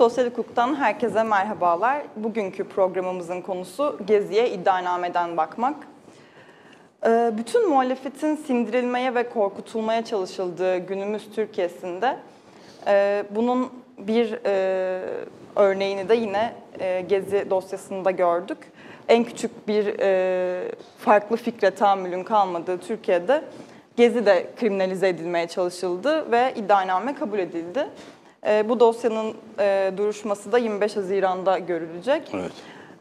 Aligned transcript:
Sosyal 0.00 0.26
hukuktan 0.26 0.74
herkese 0.74 1.22
merhabalar. 1.22 2.02
Bugünkü 2.16 2.64
programımızın 2.64 3.40
konusu 3.40 3.98
Gezi'ye 4.06 4.50
iddianameden 4.50 5.36
bakmak. 5.36 5.76
Ee, 7.06 7.32
bütün 7.38 7.68
muhalefetin 7.68 8.36
sindirilmeye 8.36 9.14
ve 9.14 9.28
korkutulmaya 9.28 10.04
çalışıldığı 10.04 10.78
günümüz 10.78 11.30
Türkiye'sinde 11.34 12.16
e, 12.86 13.24
bunun 13.30 13.72
bir 13.98 14.38
e, 14.46 15.00
örneğini 15.56 16.08
de 16.08 16.14
yine 16.14 16.52
e, 16.78 17.00
Gezi 17.00 17.50
dosyasında 17.50 18.10
gördük. 18.10 18.58
En 19.08 19.24
küçük 19.24 19.68
bir 19.68 19.84
farklı 20.98 21.36
fikre 21.36 21.70
tahammülün 21.70 22.24
kalmadığı 22.24 22.78
Türkiye'de 22.78 23.42
Gezi 23.96 24.26
de 24.26 24.46
kriminalize 24.56 25.08
edilmeye 25.08 25.48
çalışıldı 25.48 26.32
ve 26.32 26.54
iddianame 26.56 27.14
kabul 27.14 27.38
edildi. 27.38 27.86
E, 28.46 28.68
bu 28.68 28.80
dosyanın 28.80 29.34
e, 29.58 29.92
duruşması 29.96 30.52
da 30.52 30.58
25 30.58 30.96
Haziran'da 30.96 31.58
görülecek. 31.58 32.22
Evet. 32.34 32.52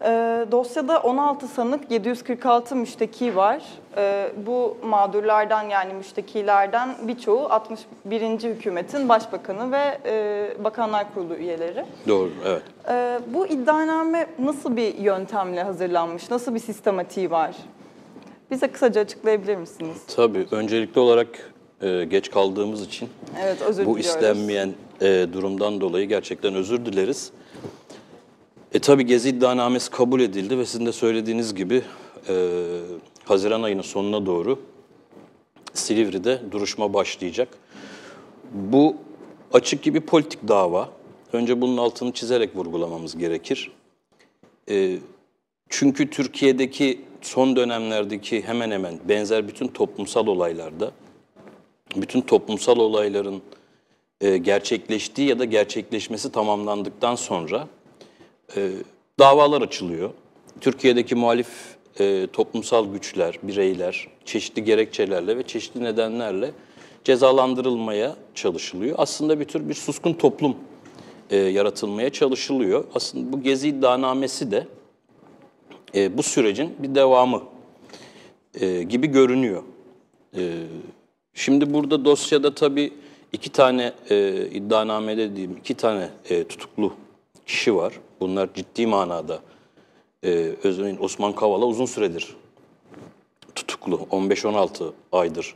E, 0.01 0.07
dosyada 0.51 0.99
16 0.99 1.47
sanık, 1.47 1.91
746 1.91 2.75
müşteki 2.75 3.35
var. 3.35 3.63
E, 3.97 4.31
bu 4.45 4.77
mağdurlardan 4.83 5.63
yani 5.63 5.93
müştekilerden 5.93 6.95
birçoğu 7.07 7.45
61. 7.49 8.21
hükümetin 8.21 9.09
başbakanı 9.09 9.71
ve 9.71 9.97
e, 10.05 10.63
Bakanlar 10.63 11.13
Kurulu 11.13 11.35
üyeleri. 11.35 11.85
Doğru, 12.07 12.31
evet. 12.45 12.61
E, 12.89 13.19
bu 13.33 13.47
iddianame 13.47 14.27
nasıl 14.39 14.75
bir 14.75 14.95
yöntemle 14.95 15.63
hazırlanmış, 15.63 16.31
nasıl 16.31 16.55
bir 16.55 16.59
sistematiği 16.59 17.31
var? 17.31 17.55
Bize 18.51 18.67
kısaca 18.67 19.01
açıklayabilir 19.01 19.55
misiniz? 19.55 19.97
Tabii, 20.15 20.47
öncelikli 20.51 20.99
olarak 20.99 21.27
e, 21.81 22.05
geç 22.05 22.31
kaldığımız 22.31 22.81
için 22.81 23.09
evet, 23.43 23.61
özür 23.61 23.85
bu 23.85 23.97
diliyoruz. 23.97 24.05
istenmeyen 24.05 24.73
e, 25.01 25.27
durumdan 25.33 25.81
dolayı 25.81 26.07
gerçekten 26.07 26.55
özür 26.55 26.85
dileriz. 26.85 27.31
E 28.73 28.79
tabi 28.79 29.05
Gezi 29.05 29.29
iddianamesi 29.29 29.91
kabul 29.91 30.21
edildi 30.21 30.57
ve 30.57 30.65
sizin 30.65 30.85
de 30.85 30.91
söylediğiniz 30.91 31.55
gibi 31.55 31.81
e, 32.29 32.57
Haziran 33.25 33.63
ayının 33.63 33.81
sonuna 33.81 34.25
doğru 34.25 34.59
Silivri'de 35.73 36.41
duruşma 36.51 36.93
başlayacak. 36.93 37.47
Bu 38.53 38.95
açık 39.53 39.83
gibi 39.83 39.99
politik 39.99 40.47
dava. 40.47 40.89
Önce 41.33 41.61
bunun 41.61 41.77
altını 41.77 42.11
çizerek 42.11 42.55
vurgulamamız 42.55 43.17
gerekir. 43.17 43.71
E, 44.69 44.97
çünkü 45.69 46.09
Türkiye'deki 46.09 47.01
son 47.21 47.55
dönemlerdeki 47.55 48.41
hemen 48.41 48.71
hemen 48.71 48.99
benzer 49.09 49.47
bütün 49.47 49.67
toplumsal 49.67 50.27
olaylarda, 50.27 50.91
bütün 51.95 52.21
toplumsal 52.21 52.77
olayların 52.77 53.41
e, 54.21 54.37
gerçekleştiği 54.37 55.27
ya 55.27 55.39
da 55.39 55.45
gerçekleşmesi 55.45 56.31
tamamlandıktan 56.31 57.15
sonra 57.15 57.67
e, 58.57 58.71
davalar 59.19 59.61
açılıyor. 59.61 60.09
Türkiye'deki 60.61 61.15
muhalif 61.15 61.47
e, 61.99 62.27
toplumsal 62.33 62.93
güçler, 62.93 63.39
bireyler 63.43 64.07
çeşitli 64.25 64.63
gerekçelerle 64.63 65.37
ve 65.37 65.43
çeşitli 65.43 65.83
nedenlerle 65.83 66.51
cezalandırılmaya 67.03 68.15
çalışılıyor. 68.35 68.95
Aslında 68.99 69.39
bir 69.39 69.45
tür 69.45 69.69
bir 69.69 69.73
suskun 69.73 70.13
toplum 70.13 70.55
e, 71.29 71.37
yaratılmaya 71.37 72.09
çalışılıyor. 72.09 72.83
Aslında 72.95 73.33
bu 73.33 73.43
Gezi 73.43 73.67
iddianamesi 73.67 74.51
de 74.51 74.67
e, 75.95 76.17
bu 76.17 76.23
sürecin 76.23 76.75
bir 76.79 76.95
devamı 76.95 77.43
e, 78.61 78.83
gibi 78.83 79.07
görünüyor. 79.07 79.63
E, 80.37 80.41
şimdi 81.33 81.73
burada 81.73 82.05
dosyada 82.05 82.55
tabii 82.55 82.93
iki 83.33 83.49
tane 83.49 83.93
e, 84.09 84.47
iddianamede 84.51 85.35
diyeyim, 85.35 85.57
iki 85.57 85.73
tane 85.73 86.09
e, 86.29 86.43
tutuklu 86.43 86.93
kişi 87.45 87.75
var. 87.75 87.93
Bunlar 88.19 88.53
ciddi 88.53 88.87
manada 88.87 89.39
e, 90.23 90.29
örneğin 90.63 90.97
Osman 91.01 91.35
Kavala 91.35 91.65
uzun 91.65 91.85
süredir 91.85 92.35
tutuklu, 93.55 93.95
15-16 93.95 94.91
aydır 95.11 95.55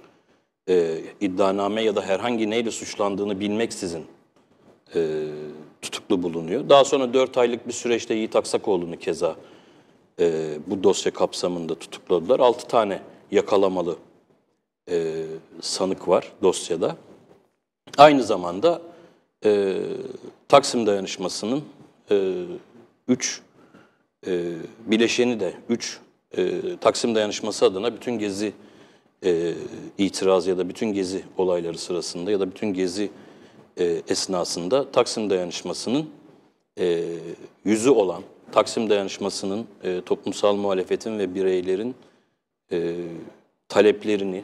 e, 0.70 0.98
iddianame 1.22 1.82
ya 1.82 1.96
da 1.96 2.02
herhangi 2.02 2.50
neyle 2.50 2.72
suçlandığını 2.72 3.40
bilmeksizin 3.40 4.06
e, 4.96 5.26
tutuklu 5.82 6.24
bulunuyor. 6.24 6.70
Daha 6.70 6.86
sonra 6.86 7.14
4 7.14 7.38
aylık 7.38 7.68
bir 7.68 7.74
süreçte 7.74 8.14
Yiğit 8.14 8.36
Aksakoğlu'nu 8.36 8.98
keza 8.98 9.36
e, 10.20 10.58
bu 10.68 10.84
dosya 10.84 11.14
kapsamında 11.14 11.76
tutukladılar. 11.76 12.40
6 12.40 12.68
tane 12.68 13.02
yakalamalı 13.32 13.96
e, 14.90 15.26
sanık 15.62 16.08
var 16.08 16.32
dosyada. 16.44 16.96
Aynı 17.98 18.24
zamanda 18.24 18.82
e, 19.46 19.76
Taksim 20.48 20.86
Dayanışması'nın 20.86 21.64
e, 22.12 22.46
üç 23.08 23.42
e, 24.28 24.54
bileşeni 24.86 25.40
de 25.40 25.54
üç 25.70 26.00
e, 26.38 26.62
Taksim 26.82 27.16
Dayanışması 27.16 27.66
adına 27.66 27.96
bütün 27.96 28.20
gezi 28.20 28.54
e, 29.26 29.54
itiraz 29.98 30.48
ya 30.48 30.58
da 30.58 30.70
bütün 30.70 30.94
gezi 30.94 31.24
olayları 31.38 31.78
sırasında 31.78 32.32
ya 32.32 32.40
da 32.40 32.52
bütün 32.52 32.74
gezi 32.74 33.10
e, 33.78 34.02
esnasında 34.08 34.92
Taksim 34.92 35.30
Dayanışması'nın 35.30 36.10
e, 36.80 37.04
yüzü 37.66 37.90
olan 37.90 38.24
Taksim 38.52 38.90
Dayanışması'nın 38.90 39.66
e, 39.84 40.02
toplumsal 40.02 40.56
muhalefetin 40.56 41.20
ve 41.20 41.36
bireylerin 41.36 41.96
e, 42.72 42.96
taleplerini, 43.70 44.44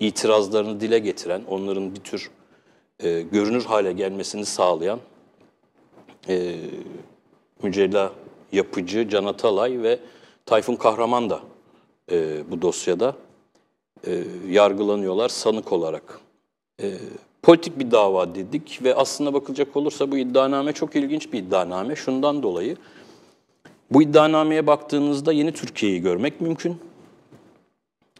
itirazlarını 0.00 0.80
dile 0.80 0.98
getiren, 0.98 1.42
onların 1.48 1.94
bir 1.94 2.00
tür 2.00 2.30
e, 3.04 3.22
görünür 3.22 3.64
hale 3.64 3.92
gelmesini 3.92 4.46
sağlayan 4.46 5.00
e, 6.28 6.56
Mücella 7.62 8.12
Yapıcı, 8.52 9.08
Can 9.08 9.24
Atalay 9.24 9.82
ve 9.82 9.98
Tayfun 10.46 10.76
Kahraman 10.76 11.30
da 11.30 11.40
e, 12.12 12.50
bu 12.50 12.62
dosyada 12.62 13.16
e, 14.06 14.24
yargılanıyorlar 14.48 15.28
sanık 15.28 15.72
olarak. 15.72 16.20
E, 16.82 16.92
politik 17.42 17.78
bir 17.78 17.90
dava 17.90 18.34
dedik 18.34 18.80
ve 18.82 18.94
aslında 18.94 19.34
bakılacak 19.34 19.76
olursa 19.76 20.10
bu 20.10 20.18
iddianame 20.18 20.72
çok 20.72 20.96
ilginç 20.96 21.32
bir 21.32 21.38
iddianame. 21.38 21.96
Şundan 21.96 22.42
dolayı 22.42 22.76
bu 23.90 24.02
iddianameye 24.02 24.66
baktığınızda 24.66 25.32
yeni 25.32 25.52
Türkiye'yi 25.52 26.00
görmek 26.00 26.40
mümkün. 26.40 26.76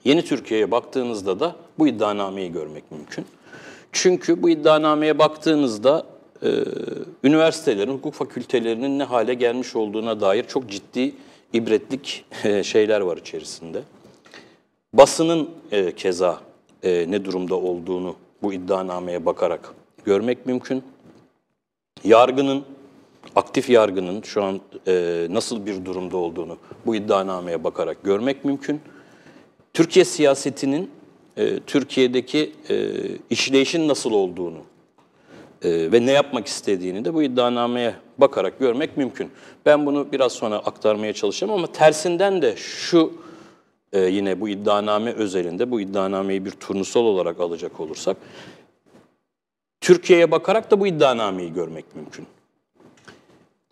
Yeni 0.04 0.24
Türkiye'ye 0.24 0.70
baktığınızda 0.70 1.40
da 1.40 1.56
bu 1.78 1.88
iddianameyi 1.88 2.52
görmek 2.52 2.90
mümkün. 2.90 3.24
Çünkü 3.94 4.42
bu 4.42 4.50
iddianameye 4.50 5.18
baktığınızda 5.18 6.06
e, 6.42 6.48
üniversitelerin, 7.24 7.92
hukuk 7.92 8.14
fakültelerinin 8.14 8.98
ne 8.98 9.04
hale 9.04 9.34
gelmiş 9.34 9.76
olduğuna 9.76 10.20
dair 10.20 10.44
çok 10.44 10.70
ciddi 10.70 11.14
ibretlik 11.52 12.24
e, 12.44 12.62
şeyler 12.62 13.00
var 13.00 13.16
içerisinde. 13.16 13.82
Basının 14.92 15.50
e, 15.72 15.92
keza 15.92 16.40
e, 16.82 17.10
ne 17.10 17.24
durumda 17.24 17.54
olduğunu 17.54 18.16
bu 18.42 18.52
iddianameye 18.52 19.26
bakarak 19.26 19.74
görmek 20.04 20.46
mümkün. 20.46 20.82
Yargının, 22.04 22.64
aktif 23.36 23.70
yargının 23.70 24.22
şu 24.22 24.42
an 24.42 24.60
e, 24.88 25.26
nasıl 25.30 25.66
bir 25.66 25.84
durumda 25.84 26.16
olduğunu 26.16 26.56
bu 26.86 26.96
iddianameye 26.96 27.64
bakarak 27.64 28.04
görmek 28.04 28.44
mümkün. 28.44 28.80
Türkiye 29.72 30.04
siyasetinin 30.04 30.90
e, 31.36 31.60
Türkiye'deki 31.60 32.52
e, 32.70 32.90
işleyişin 33.30 33.88
nasıl 33.88 34.12
olduğunu 34.12 34.58
e, 35.62 35.92
ve 35.92 36.06
ne 36.06 36.12
yapmak 36.12 36.46
istediğini 36.46 37.04
de 37.04 37.14
bu 37.14 37.22
iddianameye 37.22 37.94
bakarak 38.18 38.58
görmek 38.58 38.96
mümkün. 38.96 39.30
Ben 39.66 39.86
bunu 39.86 40.12
biraz 40.12 40.32
sonra 40.32 40.56
aktarmaya 40.56 41.12
çalışacağım 41.12 41.52
ama 41.52 41.66
tersinden 41.66 42.42
de 42.42 42.56
şu 42.56 43.12
e, 43.92 44.00
yine 44.00 44.40
bu 44.40 44.48
iddianame 44.48 45.12
özelinde, 45.12 45.70
bu 45.70 45.80
iddianameyi 45.80 46.44
bir 46.44 46.50
turnusol 46.50 47.04
olarak 47.04 47.40
alacak 47.40 47.80
olursak, 47.80 48.16
Türkiye'ye 49.80 50.30
bakarak 50.30 50.70
da 50.70 50.80
bu 50.80 50.86
iddianameyi 50.86 51.52
görmek 51.52 51.96
mümkün. 51.96 52.26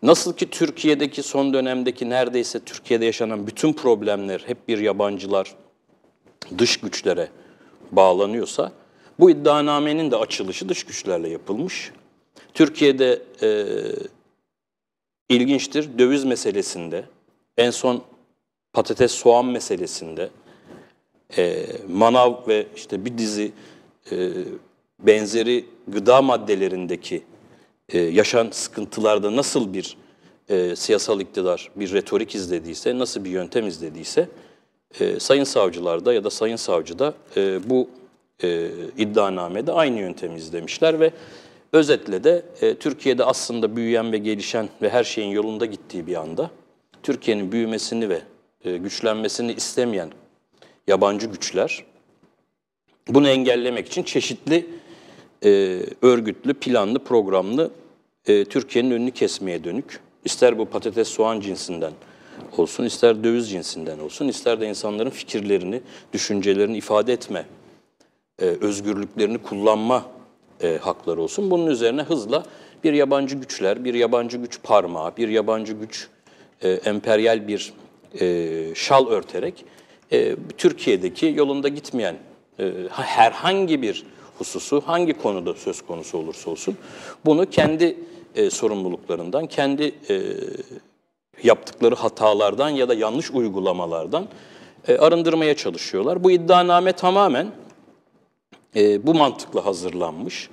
Nasıl 0.03 0.33
ki 0.33 0.49
Türkiye'deki 0.49 1.23
son 1.23 1.53
dönemdeki 1.53 2.09
neredeyse 2.09 2.59
Türkiye'de 2.59 3.05
yaşanan 3.05 3.47
bütün 3.47 3.73
problemler 3.73 4.43
hep 4.45 4.67
bir 4.67 4.77
yabancılar, 4.77 5.55
dış 6.57 6.77
güçlere 6.77 7.29
bağlanıyorsa 7.95 8.71
bu 9.19 9.29
iddianamenin 9.29 10.11
de 10.11 10.15
açılışı 10.15 10.69
dış 10.69 10.83
güçlerle 10.83 11.29
yapılmış. 11.29 11.91
Türkiye'de 12.53 13.21
e, 13.41 13.49
ilginçtir 15.29 15.97
döviz 15.99 16.23
meselesinde, 16.23 17.05
en 17.57 17.71
son 17.71 18.03
patates 18.73 19.11
soğan 19.11 19.45
meselesinde, 19.45 20.29
e, 21.37 21.65
manav 21.89 22.47
ve 22.47 22.67
işte 22.75 23.05
bir 23.05 23.17
dizi 23.17 23.51
e, 24.11 24.29
benzeri 24.99 25.65
gıda 25.87 26.21
maddelerindeki 26.21 27.23
e, 27.89 27.99
yaşan 27.99 28.49
sıkıntılarda 28.51 29.35
nasıl 29.35 29.73
bir 29.73 29.97
e, 30.49 30.75
siyasal 30.75 31.21
iktidar 31.21 31.71
bir 31.75 31.93
retorik 31.93 32.35
izlediyse, 32.35 32.99
nasıl 32.99 33.25
bir 33.25 33.29
yöntem 33.29 33.67
izlediyse, 33.67 34.29
e, 34.99 35.19
sayın 35.19 35.43
savcılarda 35.43 36.13
ya 36.13 36.23
da 36.23 36.29
sayın 36.29 36.55
savcıda 36.55 37.13
e, 37.37 37.69
bu 37.69 37.89
e, 38.43 38.69
iddianamede 38.97 39.71
aynı 39.71 39.99
yöntemi 39.99 40.37
izlemişler 40.37 40.99
ve 40.99 41.11
Özetle 41.73 42.23
de 42.23 42.45
e, 42.61 42.75
Türkiye'de 42.75 43.23
aslında 43.23 43.75
büyüyen 43.75 44.11
ve 44.11 44.17
gelişen 44.17 44.69
ve 44.81 44.89
her 44.89 45.03
şeyin 45.03 45.29
yolunda 45.29 45.65
gittiği 45.65 46.07
bir 46.07 46.15
anda 46.15 46.51
Türkiye'nin 47.03 47.51
büyümesini 47.51 48.09
ve 48.09 48.21
e, 48.65 48.77
güçlenmesini 48.77 49.53
istemeyen 49.53 50.09
yabancı 50.87 51.27
güçler 51.27 51.83
bunu 53.07 53.29
engellemek 53.29 53.87
için 53.87 54.03
çeşitli 54.03 54.65
e, 55.45 55.79
örgütlü, 56.01 56.53
planlı, 56.53 56.99
programlı 56.99 57.71
e, 58.27 58.45
Türkiye'nin 58.45 58.91
önünü 58.91 59.11
kesmeye 59.11 59.63
dönük. 59.63 59.99
İster 60.25 60.57
bu 60.57 60.65
patates 60.65 61.07
soğan 61.07 61.39
cinsinden 61.39 61.93
olsun, 62.57 62.83
ister 62.83 63.23
döviz 63.23 63.49
cinsinden 63.49 63.99
olsun, 63.99 64.27
ister 64.27 64.61
de 64.61 64.69
insanların 64.69 65.09
fikirlerini, 65.09 65.81
düşüncelerini 66.13 66.77
ifade 66.77 67.13
etme, 67.13 67.45
e, 68.39 68.45
özgürlüklerini 68.45 69.37
kullanma 69.37 70.05
e, 70.61 70.77
hakları 70.81 71.21
olsun. 71.21 71.51
Bunun 71.51 71.67
üzerine 71.67 72.01
hızla 72.01 72.43
bir 72.83 72.93
yabancı 72.93 73.35
güçler, 73.35 73.85
bir 73.85 73.93
yabancı 73.93 74.37
güç 74.37 74.59
parmağı, 74.63 75.17
bir 75.17 75.27
yabancı 75.27 75.73
güç 75.73 76.07
e, 76.61 76.69
emperyal 76.69 77.47
bir 77.47 77.73
şal 78.75 79.07
örterek 79.07 79.65
Türkiye'deki 80.57 81.33
yolunda 81.35 81.67
gitmeyen 81.67 82.15
herhangi 82.91 83.81
bir 83.81 84.05
hususu 84.37 84.81
hangi 84.85 85.13
konuda 85.13 85.53
söz 85.53 85.81
konusu 85.81 86.17
olursa 86.17 86.51
olsun 86.51 86.77
bunu 87.25 87.49
kendi 87.49 87.97
sorumluluklarından, 88.49 89.47
kendi 89.47 89.95
yaptıkları 91.43 91.95
hatalardan 91.95 92.69
ya 92.69 92.89
da 92.89 92.93
yanlış 92.93 93.31
uygulamalardan 93.31 94.27
e, 94.87 94.97
arındırmaya 94.97 95.55
çalışıyorlar. 95.55 96.23
Bu 96.23 96.31
iddianame 96.31 96.91
tamamen 96.91 97.51
e, 98.75 99.07
bu 99.07 99.13
mantıkla 99.13 99.65
hazırlanmış. 99.65 100.49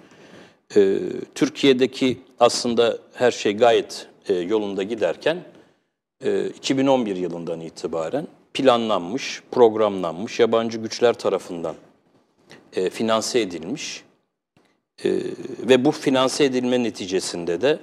E, 0.77 0.99
Türkiye'deki 1.35 2.19
aslında 2.41 2.99
her 3.15 3.31
şey 3.31 3.57
gayet 3.57 4.07
e, 4.29 4.35
yolunda 4.35 4.83
giderken 4.83 5.45
e, 6.25 6.47
2011 6.47 7.17
yılından 7.17 7.61
itibaren 7.61 8.27
planlanmış, 8.55 9.43
programlanmış, 9.51 10.41
yabancı 10.41 10.79
güçler 10.79 11.13
tarafından 11.13 11.75
e, 12.73 12.91
finanse 12.91 13.41
edilmiş 13.41 14.05
e, 15.05 15.11
ve 15.69 15.85
bu 15.85 15.91
finanse 15.91 16.45
edilme 16.45 16.83
neticesinde 16.83 17.61
de 17.61 17.79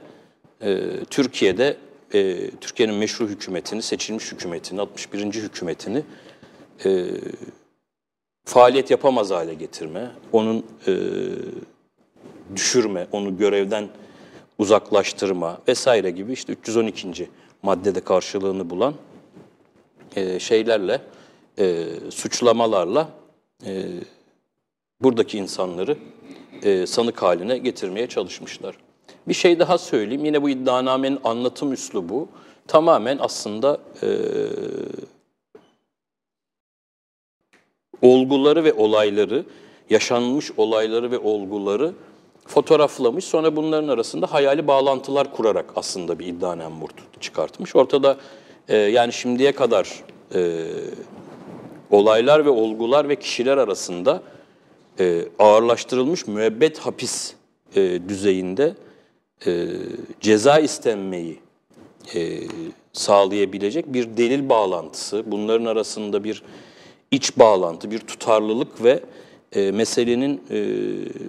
e, 0.62 0.80
Türkiye'de 1.10 1.78
e, 2.14 2.52
Türkiye'nin 2.62 2.96
meşru 2.96 3.28
hükümetini, 3.28 3.82
seçilmiş 3.82 4.32
hükümetini, 4.32 4.82
61. 4.82 5.34
hükümetini 5.34 6.04
e, 6.86 7.06
faaliyet 8.46 8.92
yapamaz 8.92 9.32
hale 9.32 9.54
getirme, 9.54 10.12
onun 10.32 10.66
e, 10.88 10.94
düşürme, 12.56 13.08
onu 13.12 13.38
görevden 13.38 13.90
uzaklaştırma 14.58 15.62
vesaire 15.68 16.12
gibi 16.12 16.34
işte 16.34 16.54
312. 16.54 17.30
maddede 17.62 18.00
karşılığını 18.00 18.70
bulan 18.70 18.94
e, 20.16 20.40
şeylerle, 20.40 21.02
e, 21.60 21.86
suçlamalarla 22.10 23.10
e, 23.66 23.86
buradaki 25.02 25.38
insanları 25.38 25.98
e, 26.64 26.88
sanık 26.88 27.22
haline 27.24 27.58
getirmeye 27.58 28.08
çalışmışlar. 28.08 28.76
Bir 29.28 29.34
şey 29.34 29.60
daha 29.60 29.78
söyleyeyim. 29.78 30.26
Yine 30.26 30.42
bu 30.42 30.50
iddianamenin 30.50 31.20
anlatım 31.24 31.74
üslubu 31.74 32.28
tamamen 32.68 33.18
aslında 33.22 33.78
e, 34.04 34.08
olguları 38.02 38.64
ve 38.64 38.74
olayları, 38.74 39.46
yaşanmış 39.90 40.52
olayları 40.58 41.12
ve 41.12 41.18
olguları 41.18 41.94
fotoğraflamış. 42.48 43.26
Sonra 43.26 43.56
bunların 43.56 43.88
arasında 43.88 44.34
hayali 44.34 44.68
bağlantılar 44.68 45.34
kurarak 45.34 45.66
aslında 45.76 46.20
bir 46.20 46.26
iddianame 46.26 46.86
çıkartmış. 47.20 47.76
Ortada 47.76 48.18
e, 48.68 48.78
yani 48.78 49.14
şimdiye 49.14 49.52
kadar 49.52 50.04
e, 50.36 50.64
olaylar 51.92 52.46
ve 52.46 52.50
olgular 52.50 53.10
ve 53.10 53.16
kişiler 53.16 53.58
arasında 53.58 54.22
e, 55.00 55.22
ağırlaştırılmış 55.40 56.28
müebbet 56.28 56.80
hapis 56.80 57.34
e, 57.76 58.10
düzeyinde 58.10 58.76
e, 59.46 59.68
ceza 60.22 60.60
istenmeyi 60.60 61.40
e, 62.16 62.40
sağlayabilecek 62.94 63.94
bir 63.94 64.18
delil 64.18 64.50
bağlantısı, 64.50 65.24
bunların 65.26 65.66
arasında 65.66 66.24
bir 66.24 66.44
iç 67.12 67.38
bağlantı, 67.38 67.92
bir 67.92 68.00
tutarlılık 68.00 68.84
ve 68.84 69.00
e, 69.54 69.72
meselenin 69.72 70.42
e, 70.52 70.60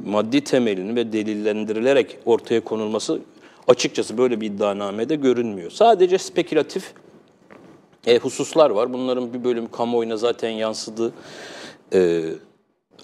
maddi 0.07 0.45
temelini 0.45 0.97
ve 0.97 1.13
delillendirilerek 1.13 2.19
ortaya 2.25 2.61
konulması 2.61 3.21
açıkçası 3.69 4.19
böyle 4.19 4.41
bir 4.41 4.47
iddianamede 4.47 5.15
görünmüyor. 5.15 5.71
Sadece 5.71 6.19
spekülatif 6.19 6.93
e, 8.07 8.19
hususlar 8.19 8.71
var. 8.71 8.93
Bunların 8.93 9.33
bir 9.33 9.45
bölümü 9.45 9.69
kamuoyuna 9.71 10.17
zaten 10.17 10.51
yansıdı. 10.51 11.13
E, 11.93 12.23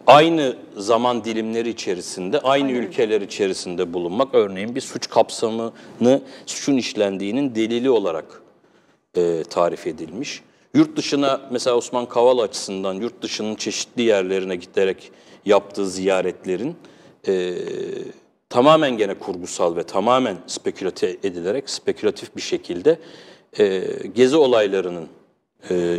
aynı 0.07 0.57
zaman 0.77 1.25
dilimleri 1.25 1.69
içerisinde, 1.69 2.41
aynı 2.41 2.67
Aynen. 2.67 2.83
ülkeler 2.83 3.21
içerisinde 3.21 3.93
bulunmak, 3.93 4.35
örneğin 4.35 4.75
bir 4.75 4.81
suç 4.81 5.09
kapsamını, 5.09 6.23
suçun 6.47 6.77
işlendiğinin 6.77 7.55
delili 7.55 7.91
olarak 7.91 8.43
e, 9.17 9.43
tarif 9.43 9.87
edilmiş. 9.87 10.43
Yurt 10.75 10.97
dışına 10.97 11.41
mesela 11.51 11.77
Osman 11.77 12.07
Kavala 12.07 12.43
açısından 12.43 12.95
yurt 12.95 13.23
dışının 13.23 13.55
çeşitli 13.55 14.03
yerlerine 14.03 14.57
giderek 14.57 15.11
yaptığı 15.47 15.91
ziyaretlerin 15.91 16.77
e, 17.29 17.55
tamamen 18.49 18.97
gene 18.97 19.15
kurgusal 19.15 19.77
ve 19.77 19.83
tamamen 19.83 20.37
spekülatif 20.47 21.25
edilerek, 21.25 21.71
spekülatif 21.71 22.37
bir 22.37 22.43
şekilde 22.43 22.99
e, 23.59 23.83
gezi 24.15 24.37
olaylarının 24.37 25.09
e, 25.71 25.99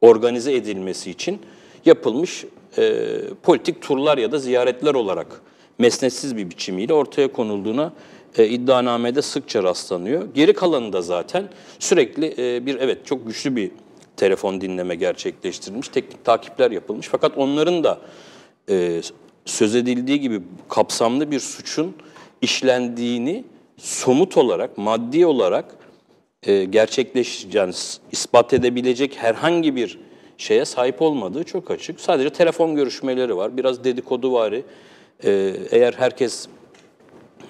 organize 0.00 0.54
edilmesi 0.54 1.10
için 1.10 1.40
yapılmış 1.84 2.44
e, 2.78 3.02
politik 3.42 3.82
turlar 3.82 4.18
ya 4.18 4.32
da 4.32 4.38
ziyaretler 4.38 4.94
olarak 4.94 5.40
mesnetsiz 5.78 6.36
bir 6.36 6.50
biçimiyle 6.50 6.92
ortaya 6.92 7.32
konulduğuna 7.32 7.92
e, 8.38 8.46
iddianamede 8.46 9.22
sıkça 9.22 9.62
rastlanıyor. 9.62 10.34
Geri 10.34 10.52
kalanında 10.52 11.02
zaten 11.02 11.48
sürekli 11.78 12.34
e, 12.38 12.66
bir 12.66 12.76
evet 12.80 13.06
çok 13.06 13.26
güçlü 13.26 13.56
bir 13.56 13.70
telefon 14.16 14.60
dinleme 14.60 14.94
gerçekleştirilmiş, 14.94 15.88
teknik 15.88 16.24
takipler 16.24 16.70
yapılmış. 16.70 17.08
Fakat 17.08 17.38
onların 17.38 17.84
da 17.84 17.98
e, 18.70 19.00
söz 19.44 19.74
edildiği 19.74 20.20
gibi 20.20 20.40
kapsamlı 20.68 21.30
bir 21.30 21.40
suçun 21.40 21.96
işlendiğini 22.42 23.44
somut 23.76 24.36
olarak, 24.36 24.78
maddi 24.78 25.26
olarak 25.26 25.64
e, 26.42 26.64
gerçekleş, 26.64 27.46
yani 27.52 27.72
ispat 28.12 28.52
edebilecek 28.52 29.16
herhangi 29.16 29.76
bir 29.76 29.98
şeye 30.38 30.64
sahip 30.64 31.02
olmadığı 31.02 31.44
çok 31.44 31.70
açık. 31.70 32.00
Sadece 32.00 32.30
telefon 32.30 32.76
görüşmeleri 32.76 33.36
var, 33.36 33.56
biraz 33.56 33.84
dedikodu 33.84 34.32
vari. 34.32 34.64
E, 35.24 35.30
eğer 35.70 35.92
herkes 35.92 36.48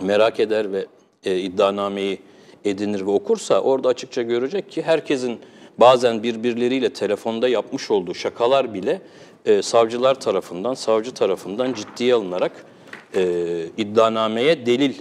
merak 0.00 0.40
eder 0.40 0.72
ve 0.72 0.86
e, 1.24 1.36
iddianameyi 1.36 2.18
edinir 2.64 3.00
ve 3.00 3.10
okursa 3.10 3.60
orada 3.60 3.88
açıkça 3.88 4.22
görecek 4.22 4.70
ki 4.70 4.82
herkesin 4.82 5.38
bazen 5.78 6.22
birbirleriyle 6.22 6.92
telefonda 6.92 7.48
yapmış 7.48 7.90
olduğu 7.90 8.14
şakalar 8.14 8.74
bile 8.74 9.00
e, 9.46 9.62
savcılar 9.62 10.20
tarafından, 10.20 10.74
savcı 10.74 11.14
tarafından 11.14 11.72
ciddiye 11.72 12.14
alınarak 12.14 12.66
e, 13.14 13.22
iddianameye 13.76 14.66
delil 14.66 14.94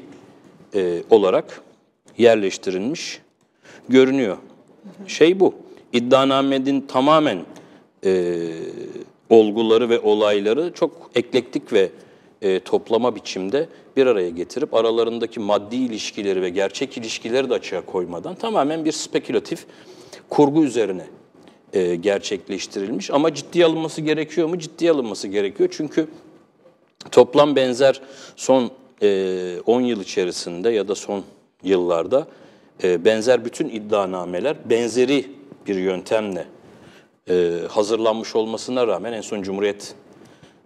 e, 0.75 1.03
olarak 1.09 1.61
yerleştirilmiş 2.17 3.21
görünüyor. 3.89 4.37
Şey 5.07 5.39
bu, 5.39 5.53
iddianamenin 5.93 6.81
tamamen 6.81 7.45
e, 8.07 8.39
olguları 9.29 9.89
ve 9.89 9.99
olayları 9.99 10.71
çok 10.73 11.11
eklektik 11.15 11.73
ve 11.73 11.89
e, 12.41 12.59
toplama 12.59 13.15
biçimde 13.15 13.67
bir 13.97 14.07
araya 14.07 14.29
getirip 14.29 14.73
aralarındaki 14.73 15.39
maddi 15.39 15.75
ilişkileri 15.75 16.41
ve 16.41 16.49
gerçek 16.49 16.97
ilişkileri 16.97 17.49
de 17.49 17.53
açığa 17.53 17.81
koymadan 17.81 18.35
tamamen 18.35 18.85
bir 18.85 18.91
spekülatif 18.91 19.65
kurgu 20.29 20.63
üzerine 20.63 21.07
e, 21.73 21.95
gerçekleştirilmiş. 21.95 23.11
Ama 23.11 23.33
ciddiye 23.33 23.65
alınması 23.65 24.01
gerekiyor 24.01 24.47
mu? 24.47 24.59
Ciddiye 24.59 24.91
alınması 24.91 25.27
gerekiyor. 25.27 25.69
Çünkü 25.71 26.07
toplam 27.11 27.55
benzer 27.55 28.01
son 28.35 28.71
e, 29.01 29.59
10 29.65 29.81
yıl 29.81 30.01
içerisinde 30.01 30.69
ya 30.69 30.87
da 30.87 30.95
son 30.95 31.23
yıllarda 31.63 32.27
e, 32.83 33.05
benzer 33.05 33.45
bütün 33.45 33.69
iddianameler 33.69 34.69
benzeri 34.69 35.25
bir 35.67 35.75
yöntemle 35.75 36.45
e, 37.29 37.61
hazırlanmış 37.69 38.35
olmasına 38.35 38.87
rağmen 38.87 39.13
en 39.13 39.21
son 39.21 39.41
Cumhuriyet 39.41 39.95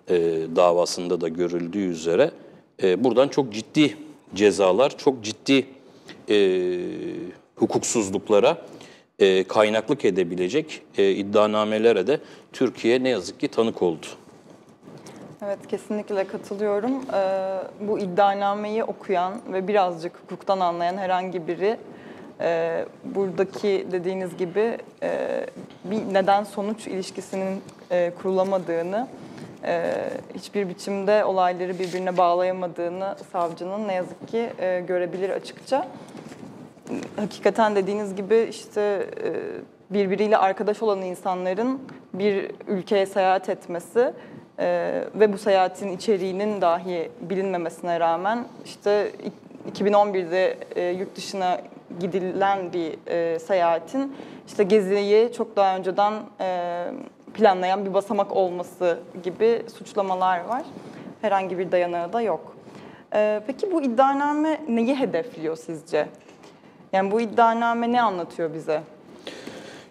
e, 0.08 0.16
davasında 0.56 1.22
da 1.22 1.28
görüldüğü 1.28 1.86
üzere 1.86 2.32
e, 2.84 3.04
buradan 3.04 3.28
çok 3.28 3.54
ciddi 3.54 3.98
cezalar, 4.36 4.98
çok 4.98 5.24
ciddi 5.24 5.66
e, 6.30 6.38
hukuksuzluklara 7.56 8.58
e, 9.20 9.44
kaynaklık 9.44 10.06
edebilecek 10.06 10.82
e, 10.98 11.12
iddianamelere 11.12 12.08
de 12.08 12.20
Türkiye 12.54 13.04
ne 13.04 13.10
yazık 13.10 13.40
ki 13.40 13.48
tanık 13.48 13.82
oldu. 13.82 14.06
Evet 15.46 15.68
kesinlikle 15.68 16.28
katılıyorum. 16.28 16.92
Ee, 17.14 17.88
bu 17.88 18.00
iddianameyi 18.00 18.84
okuyan 18.84 19.34
ve 19.54 19.68
birazcık 19.68 20.14
hukuktan 20.24 20.60
anlayan 20.60 20.98
herhangi 20.98 21.48
biri 21.48 21.78
e, 22.42 22.86
buradaki 23.04 23.88
dediğiniz 23.92 24.38
gibi 24.38 24.78
e, 25.04 25.46
bir 25.84 26.14
neden 26.14 26.44
sonuç 26.44 26.88
ilişkisinin 26.88 27.62
e, 27.92 28.12
kurulamadığını, 28.22 29.08
e, 29.64 29.94
hiçbir 30.36 30.70
biçimde 30.70 31.26
olayları 31.26 31.80
birbirine 31.80 32.18
bağlayamadığını 32.18 33.16
savcının 33.32 33.88
ne 33.88 33.94
yazık 33.94 34.28
ki 34.28 34.50
e, 34.60 34.80
görebilir 34.88 35.30
açıkça. 35.30 35.88
Hakikaten 37.16 37.76
dediğiniz 37.76 38.16
gibi 38.16 38.48
işte 38.50 38.82
e, 39.24 39.34
birbiriyle 39.94 40.38
arkadaş 40.38 40.82
olan 40.82 41.02
insanların 41.02 41.80
bir 42.14 42.52
ülkeye 42.68 43.06
seyahat 43.06 43.50
etmesi 43.50 44.14
ee, 44.62 45.04
ve 45.16 45.34
bu 45.34 45.38
seyahatin 45.38 45.90
içeriğinin 45.90 46.62
dahi 46.62 47.12
bilinmemesine 47.22 48.00
rağmen 48.00 48.46
işte 48.66 49.12
ik- 49.24 49.90
2011'de 49.90 50.58
e, 50.76 50.90
yurt 50.90 51.16
dışına 51.16 51.62
gidilen 52.00 52.74
bir 52.74 53.08
e, 53.08 53.40
seyahatin 53.40 54.16
işte 54.48 54.64
geziyi 54.64 55.34
çok 55.34 55.56
daha 55.56 55.78
önceden 55.78 56.14
e, 56.42 56.86
planlayan 57.34 57.86
bir 57.86 57.94
basamak 57.94 58.36
olması 58.36 59.00
gibi 59.24 59.62
suçlamalar 59.78 60.46
var. 60.46 60.64
Herhangi 61.22 61.58
bir 61.58 61.72
dayanağı 61.72 62.14
da 62.14 62.22
yok. 62.22 62.56
Ee, 63.14 63.42
peki 63.48 63.72
bu 63.72 63.82
iddianame 63.82 64.62
neyi 64.70 64.96
hedefliyor 64.96 65.56
sizce? 65.56 66.08
Yani 66.94 67.12
bu 67.12 67.22
iddianame 67.22 67.92
ne 67.92 68.02
anlatıyor 68.02 68.54
bize? 68.54 68.82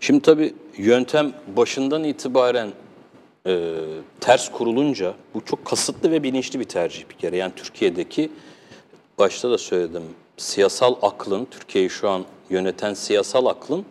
Şimdi 0.01 0.21
tabii 0.21 0.55
yöntem 0.77 1.33
başından 1.57 2.05
itibaren 2.05 2.69
e, 3.47 3.75
ters 4.21 4.49
kurulunca 4.49 5.15
bu 5.35 5.45
çok 5.45 5.65
kasıtlı 5.65 6.11
ve 6.11 6.23
bilinçli 6.23 6.61
bir 6.61 6.65
tercih 6.65 7.09
bir 7.09 7.15
kere. 7.15 7.37
Yani 7.37 7.53
Türkiye'deki 7.57 8.31
başta 9.19 9.51
da 9.51 9.59
söyledim 9.59 10.03
siyasal 10.41 10.95
aklın, 11.03 11.45
Türkiye'yi 11.51 11.91
şu 11.91 12.09
an 12.09 12.25
yöneten 12.51 12.95
siyasal 12.95 13.47
aklın 13.47 13.85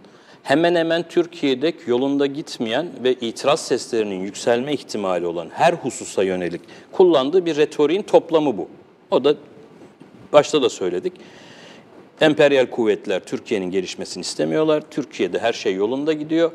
hemen 0.43 0.75
hemen 0.75 1.07
Türkiye'de 1.07 1.73
yolunda 1.87 2.25
gitmeyen 2.25 2.89
ve 3.03 3.13
itiraz 3.13 3.59
seslerinin 3.59 4.19
yükselme 4.19 4.73
ihtimali 4.73 5.25
olan 5.25 5.49
her 5.53 5.73
hususa 5.73 6.23
yönelik 6.23 6.61
kullandığı 6.91 7.45
bir 7.45 7.55
retoriğin 7.55 8.01
toplamı 8.01 8.57
bu. 8.57 8.69
O 9.11 9.23
da 9.23 9.35
başta 10.33 10.61
da 10.61 10.69
söyledik. 10.69 11.13
Emperyal 12.21 12.65
kuvvetler 12.65 13.19
Türkiye'nin 13.19 13.71
gelişmesini 13.71 14.21
istemiyorlar. 14.21 14.83
Türkiye'de 14.91 15.39
her 15.39 15.53
şey 15.53 15.75
yolunda 15.75 16.13
gidiyor. 16.13 16.51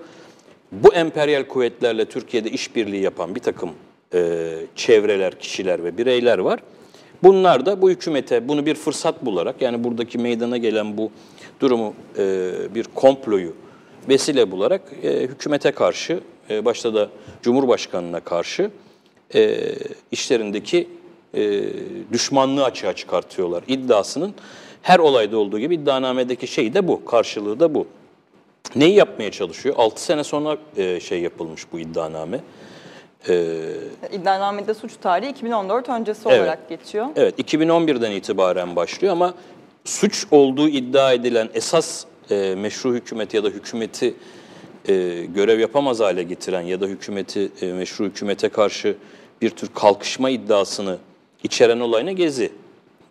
Bu 0.73 0.95
emperyal 0.95 1.45
kuvvetlerle 1.45 2.05
Türkiye'de 2.05 2.51
işbirliği 2.51 3.03
yapan 3.03 3.35
bir 3.35 3.41
takım 3.41 3.71
e, 4.15 4.51
çevreler, 4.77 5.39
kişiler 5.39 5.85
ve 5.85 5.99
bireyler 5.99 6.39
var. 6.39 6.61
Bunlar 7.25 7.67
da 7.67 7.83
bu 7.83 7.91
hükümete 7.91 8.49
bunu 8.49 8.67
bir 8.67 8.75
fırsat 8.75 9.25
bularak 9.25 9.63
yani 9.63 9.85
buradaki 9.85 10.19
meydana 10.19 10.57
gelen 10.57 10.97
bu 10.97 11.11
durumu 11.61 11.95
e, 12.19 12.53
bir 12.75 12.85
komployu 12.95 13.55
vesile 14.09 14.51
bularak 14.51 14.83
e, 15.03 15.21
hükümete 15.23 15.73
karşı 15.73 16.21
e, 16.51 16.65
başta 16.65 16.95
da 16.95 17.09
Cumhurbaşkanı'na 17.43 18.21
karşı 18.21 18.71
e, 19.35 19.61
işlerindeki 20.13 20.89
e, 21.35 21.63
düşmanlığı 22.13 22.65
açığa 22.65 22.93
çıkartıyorlar. 22.93 23.65
İddiasının 23.69 24.35
her 24.83 24.99
olayda 24.99 25.39
olduğu 25.39 25.59
gibi 25.59 25.75
iddianamedeki 25.75 26.47
şey 26.47 26.75
de 26.75 26.89
bu, 26.89 27.05
karşılığı 27.05 27.61
da 27.61 27.75
bu. 27.75 27.87
Neyi 28.77 28.95
yapmaya 28.95 29.31
çalışıyor? 29.31 29.75
6 29.79 30.05
sene 30.05 30.25
sonra 30.25 30.57
e, 30.77 31.01
şey 31.01 31.21
yapılmış 31.21 31.73
bu 31.73 31.79
iddianame. 31.79 32.41
E, 33.29 33.57
İddianamede 34.13 34.75
suç 34.75 34.93
tarihi 35.03 35.31
2014 35.31 35.89
öncesi 35.89 36.21
Evet. 36.29 36.41
olarak 36.41 36.69
geçiyor. 36.69 37.07
evet 37.17 37.39
2011'den 37.55 38.11
itibaren 38.11 38.77
başlıyor 38.77 39.13
ama 39.13 39.35
suç 39.85 40.27
olduğu 40.31 40.69
iddia 40.69 41.13
edilen 41.13 41.49
esas 41.55 42.05
e, 42.31 42.55
meşru 42.59 42.95
hükümet 42.95 43.35
ya 43.35 43.45
da 43.45 43.49
hükümeti 43.49 44.15
e, 44.89 45.25
görev 45.35 45.61
yapamaz 45.61 46.01
hale 46.01 46.23
getiren 46.23 46.61
ya 46.61 46.81
da 46.81 46.87
hükümeti 46.87 47.49
e, 47.63 47.73
meşru 47.73 48.05
hükümete 48.05 48.49
karşı 48.49 48.97
bir 49.43 49.51
tür 49.51 49.69
kalkışma 49.75 50.31
iddiasını 50.31 50.99
içeren 51.43 51.81
olay 51.81 52.07
ne? 52.07 52.13
Gezi. 52.13 52.53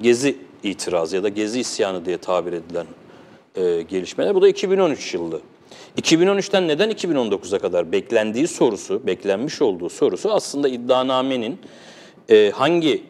Gezi 0.01 0.35
itirazı 0.63 1.15
ya 1.15 1.23
da 1.23 1.29
Gezi 1.29 1.59
isyanı 1.59 2.05
diye 2.05 2.17
tabir 2.17 2.53
edilen 2.53 2.85
e, 3.55 3.81
gelişmeler. 3.81 4.35
Bu 4.35 4.41
da 4.41 4.47
2013 4.47 5.13
yılı. 5.13 5.41
2013'ten 5.97 6.67
neden 6.67 6.91
2019'a 6.91 7.59
kadar 7.59 7.91
beklendiği 7.91 8.47
sorusu, 8.47 9.07
beklenmiş 9.07 9.61
olduğu 9.61 9.89
sorusu 9.89 10.31
aslında 10.31 10.69
iddianamenin 10.69 11.59
e, 12.29 12.51
hangi 12.55 13.03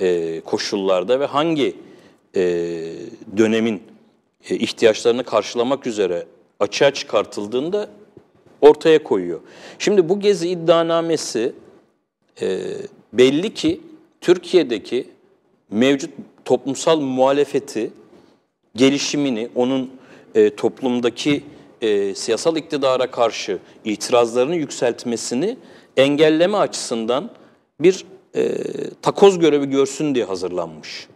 e, 0.00 0.40
koşullarda 0.40 1.20
ve 1.20 1.26
hangi 1.26 1.76
e, 2.36 2.42
dönemin 3.36 3.82
e, 4.50 4.56
ihtiyaçlarını 4.56 5.24
karşılamak 5.24 5.86
üzere 5.86 6.26
açığa 6.60 6.94
çıkartıldığında 6.94 7.88
ortaya 8.60 9.02
koyuyor. 9.02 9.40
Şimdi 9.78 10.08
bu 10.08 10.20
gezi 10.20 10.48
iddianamesi 10.48 11.52
e, 12.42 12.58
belli 13.12 13.54
ki 13.54 13.80
Türkiye'deki 14.20 15.08
mevcut 15.70 16.10
toplumsal 16.44 17.00
muhalefeti, 17.00 17.90
gelişimini, 18.76 19.48
onun 19.54 19.90
e, 20.34 20.56
toplumdaki 20.56 21.42
e, 21.82 22.14
siyasal 22.14 22.56
iktidara 22.56 23.10
karşı 23.10 23.58
itirazlarını 23.84 24.56
yükseltmesini 24.56 25.56
engelleme 25.96 26.58
açısından 26.58 27.30
bir 27.80 28.04
e, 28.34 28.54
takoz 29.02 29.38
görevi 29.38 29.70
görsün 29.70 30.14
diye 30.14 30.24
hazırlanmış. 30.24 31.08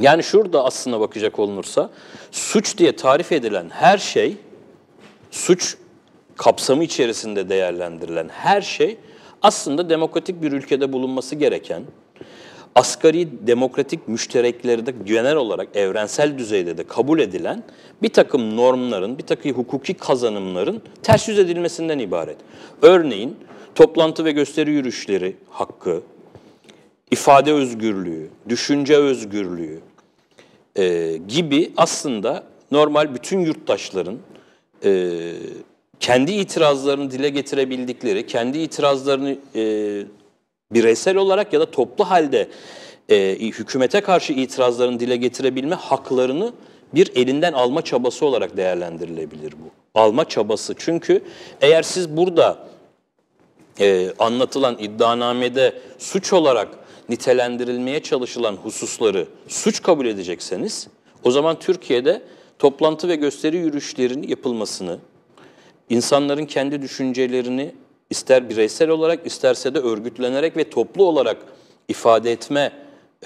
Yani 0.00 0.22
şurada 0.22 0.64
aslına 0.64 1.00
bakacak 1.00 1.38
olunursa 1.38 1.90
suç 2.30 2.78
diye 2.78 2.96
tarif 2.96 3.32
edilen 3.32 3.68
her 3.70 3.98
şey, 3.98 4.36
suç 5.30 5.76
kapsamı 6.36 6.84
içerisinde 6.84 7.48
değerlendirilen 7.48 8.28
her 8.28 8.60
şey 8.60 8.98
aslında 9.42 9.90
demokratik 9.90 10.42
bir 10.42 10.52
ülkede 10.52 10.92
bulunması 10.92 11.34
gereken, 11.34 11.82
asgari 12.76 13.46
demokratik 13.46 14.08
müşterekleri 14.08 14.86
de 14.86 14.94
genel 15.04 15.36
olarak 15.36 15.76
evrensel 15.76 16.38
düzeyde 16.38 16.78
de 16.78 16.84
kabul 16.84 17.18
edilen 17.18 17.62
bir 18.02 18.08
takım 18.08 18.56
normların, 18.56 19.18
bir 19.18 19.22
takım 19.22 19.52
hukuki 19.52 19.94
kazanımların 19.94 20.82
ters 21.02 21.28
yüz 21.28 21.38
edilmesinden 21.38 21.98
ibaret. 21.98 22.36
Örneğin 22.82 23.36
toplantı 23.74 24.24
ve 24.24 24.32
gösteri 24.32 24.70
yürüyüşleri 24.70 25.36
hakkı, 25.50 26.02
ifade 27.10 27.52
özgürlüğü, 27.52 28.28
düşünce 28.48 28.96
özgürlüğü 28.96 29.80
e, 30.76 31.16
gibi 31.28 31.72
aslında 31.76 32.44
normal 32.70 33.14
bütün 33.14 33.40
yurttaşların 33.40 34.18
e, 34.84 35.32
kendi 36.00 36.32
itirazlarını 36.32 37.10
dile 37.10 37.28
getirebildikleri, 37.28 38.26
kendi 38.26 38.58
itirazlarını 38.58 39.36
e, 39.54 39.62
bireysel 40.72 41.16
olarak 41.16 41.52
ya 41.52 41.60
da 41.60 41.70
toplu 41.70 42.04
halde 42.04 42.48
e, 43.08 43.36
hükümete 43.38 44.00
karşı 44.00 44.32
itirazlarını 44.32 45.00
dile 45.00 45.16
getirebilme 45.16 45.74
haklarını 45.74 46.52
bir 46.94 47.12
elinden 47.14 47.52
alma 47.52 47.82
çabası 47.82 48.26
olarak 48.26 48.56
değerlendirilebilir 48.56 49.52
bu. 49.52 49.70
Alma 50.00 50.28
çabası 50.28 50.74
çünkü 50.78 51.22
eğer 51.60 51.82
siz 51.82 52.16
burada 52.16 52.58
e, 53.80 54.10
anlatılan 54.18 54.76
iddianamede 54.78 55.72
suç 55.98 56.32
olarak 56.32 56.68
nitelendirilmeye 57.08 58.02
çalışılan 58.02 58.56
hususları 58.56 59.26
suç 59.48 59.82
kabul 59.82 60.06
edecekseniz 60.06 60.88
o 61.24 61.30
zaman 61.30 61.58
Türkiye'de 61.58 62.22
toplantı 62.58 63.08
ve 63.08 63.16
gösteri 63.16 63.56
yürüyüşlerinin 63.56 64.28
yapılmasını, 64.28 64.98
insanların 65.90 66.44
kendi 66.44 66.82
düşüncelerini 66.82 67.74
ister 68.10 68.50
bireysel 68.50 68.88
olarak 68.88 69.26
isterse 69.26 69.74
de 69.74 69.78
örgütlenerek 69.78 70.56
ve 70.56 70.70
toplu 70.70 71.04
olarak 71.04 71.36
ifade 71.88 72.32
etme 72.32 72.72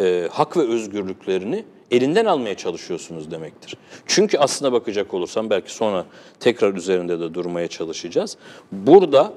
e, 0.01 0.29
hak 0.33 0.57
ve 0.57 0.61
özgürlüklerini 0.61 1.65
elinden 1.91 2.25
almaya 2.25 2.57
çalışıyorsunuz 2.57 3.31
demektir. 3.31 3.77
Çünkü 4.07 4.39
aslına 4.39 4.73
bakacak 4.73 5.15
olursam 5.15 5.51
belki 5.51 5.73
sonra 5.73 6.07
tekrar 6.41 6.75
üzerinde 6.75 7.21
de 7.21 7.35
durmaya 7.35 7.69
çalışacağız. 7.69 8.37
Burada 8.73 9.33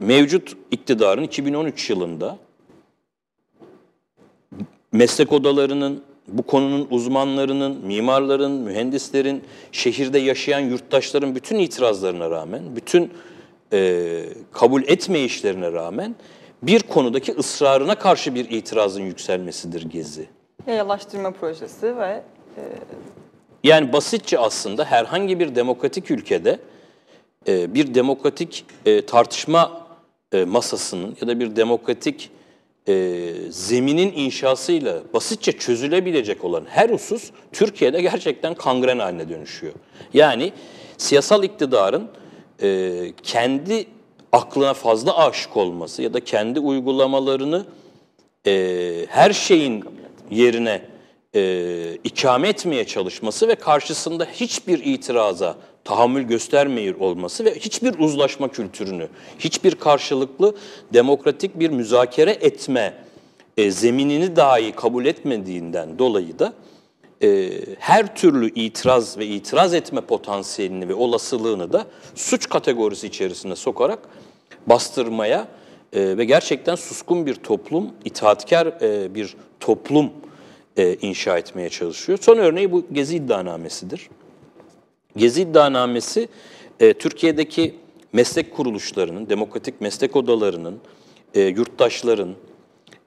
mevcut 0.00 0.56
iktidarın 0.70 1.22
2013 1.22 1.90
yılında 1.90 2.38
meslek 4.92 5.32
odalarının, 5.32 6.02
bu 6.28 6.42
konunun 6.42 6.86
uzmanlarının, 6.90 7.86
mimarların, 7.86 8.52
mühendislerin, 8.52 9.44
şehirde 9.72 10.18
yaşayan 10.18 10.60
yurttaşların 10.60 11.34
bütün 11.34 11.58
itirazlarına 11.58 12.30
rağmen, 12.30 12.76
bütün 12.76 13.10
e, 13.72 14.24
kabul 14.52 14.82
etmeyişlerine 14.82 15.72
rağmen 15.72 16.14
bir 16.62 16.82
konudaki 16.82 17.32
ısrarına 17.32 17.94
karşı 17.94 18.34
bir 18.34 18.50
itirazın 18.50 19.02
yükselmesidir 19.02 19.82
Gezi. 19.82 20.28
Yayalaştırma 20.66 21.30
projesi 21.30 21.96
ve 21.96 22.22
Yani 23.64 23.92
basitçe 23.92 24.38
aslında 24.38 24.84
herhangi 24.84 25.40
bir 25.40 25.54
demokratik 25.54 26.10
ülkede 26.10 26.58
e, 27.48 27.74
bir 27.74 27.94
demokratik 27.94 28.64
e, 28.86 29.06
tartışma 29.06 29.86
e, 30.32 30.44
masasının 30.44 31.16
ya 31.20 31.28
da 31.28 31.40
bir 31.40 31.56
demokratik 31.56 32.30
e, 32.88 33.34
zeminin 33.50 34.12
inşasıyla 34.12 35.02
basitçe 35.14 35.52
çözülebilecek 35.52 36.44
olan 36.44 36.64
her 36.68 36.90
husus 36.90 37.30
Türkiye'de 37.52 38.02
gerçekten 38.02 38.54
kangren 38.54 38.98
haline 38.98 39.28
dönüşüyor. 39.28 39.72
Yani 40.14 40.52
siyasal 40.98 41.44
iktidarın 41.44 42.08
e, 42.62 43.12
kendi 43.22 43.86
aklına 44.32 44.74
fazla 44.74 45.18
aşık 45.18 45.56
olması 45.56 46.02
ya 46.02 46.14
da 46.14 46.24
kendi 46.24 46.60
uygulamalarını 46.60 47.66
e, 48.46 49.06
her 49.08 49.32
şeyin 49.32 49.84
yerine 50.30 50.82
e, 51.34 51.98
ikame 52.04 52.48
etmeye 52.48 52.86
çalışması 52.86 53.48
ve 53.48 53.54
karşısında 53.54 54.24
hiçbir 54.24 54.84
itiraza 54.84 55.56
tahammül 55.84 56.22
göstermeyi 56.22 56.94
olması 56.94 57.44
ve 57.44 57.54
hiçbir 57.54 57.98
uzlaşma 57.98 58.48
kültürünü, 58.48 59.08
hiçbir 59.38 59.74
karşılıklı 59.74 60.56
demokratik 60.92 61.58
bir 61.58 61.70
müzakere 61.70 62.30
etme 62.30 62.94
e, 63.56 63.70
zeminini 63.70 64.36
dahi 64.36 64.72
kabul 64.72 65.06
etmediğinden 65.06 65.98
dolayı 65.98 66.38
da 66.38 66.52
e, 67.22 67.50
her 67.78 68.14
türlü 68.16 68.54
itiraz 68.54 69.18
ve 69.18 69.26
itiraz 69.26 69.74
etme 69.74 70.00
potansiyelini 70.00 70.88
ve 70.88 70.94
olasılığını 70.94 71.72
da 71.72 71.86
suç 72.14 72.48
kategorisi 72.48 73.06
içerisine 73.06 73.56
sokarak 73.56 73.98
bastırmaya 74.66 75.48
e, 75.92 76.18
ve 76.18 76.24
gerçekten 76.24 76.74
suskun 76.74 77.26
bir 77.26 77.34
toplum, 77.34 77.90
itaatkar 78.04 78.66
e, 78.66 79.14
bir 79.14 79.36
toplum 79.60 80.10
e, 80.76 80.94
inşa 80.94 81.38
etmeye 81.38 81.68
çalışıyor. 81.68 82.18
Son 82.22 82.36
örneği 82.36 82.72
bu 82.72 82.84
Gezi 82.92 83.16
iddianamesidir. 83.16 84.08
Gezi 85.16 85.42
iddianamesi 85.42 86.28
e, 86.80 86.94
Türkiye'deki 86.94 87.74
meslek 88.12 88.54
kuruluşlarının, 88.54 89.28
demokratik 89.28 89.80
meslek 89.80 90.16
odalarının, 90.16 90.78
e, 91.34 91.40
yurttaşların, 91.40 92.34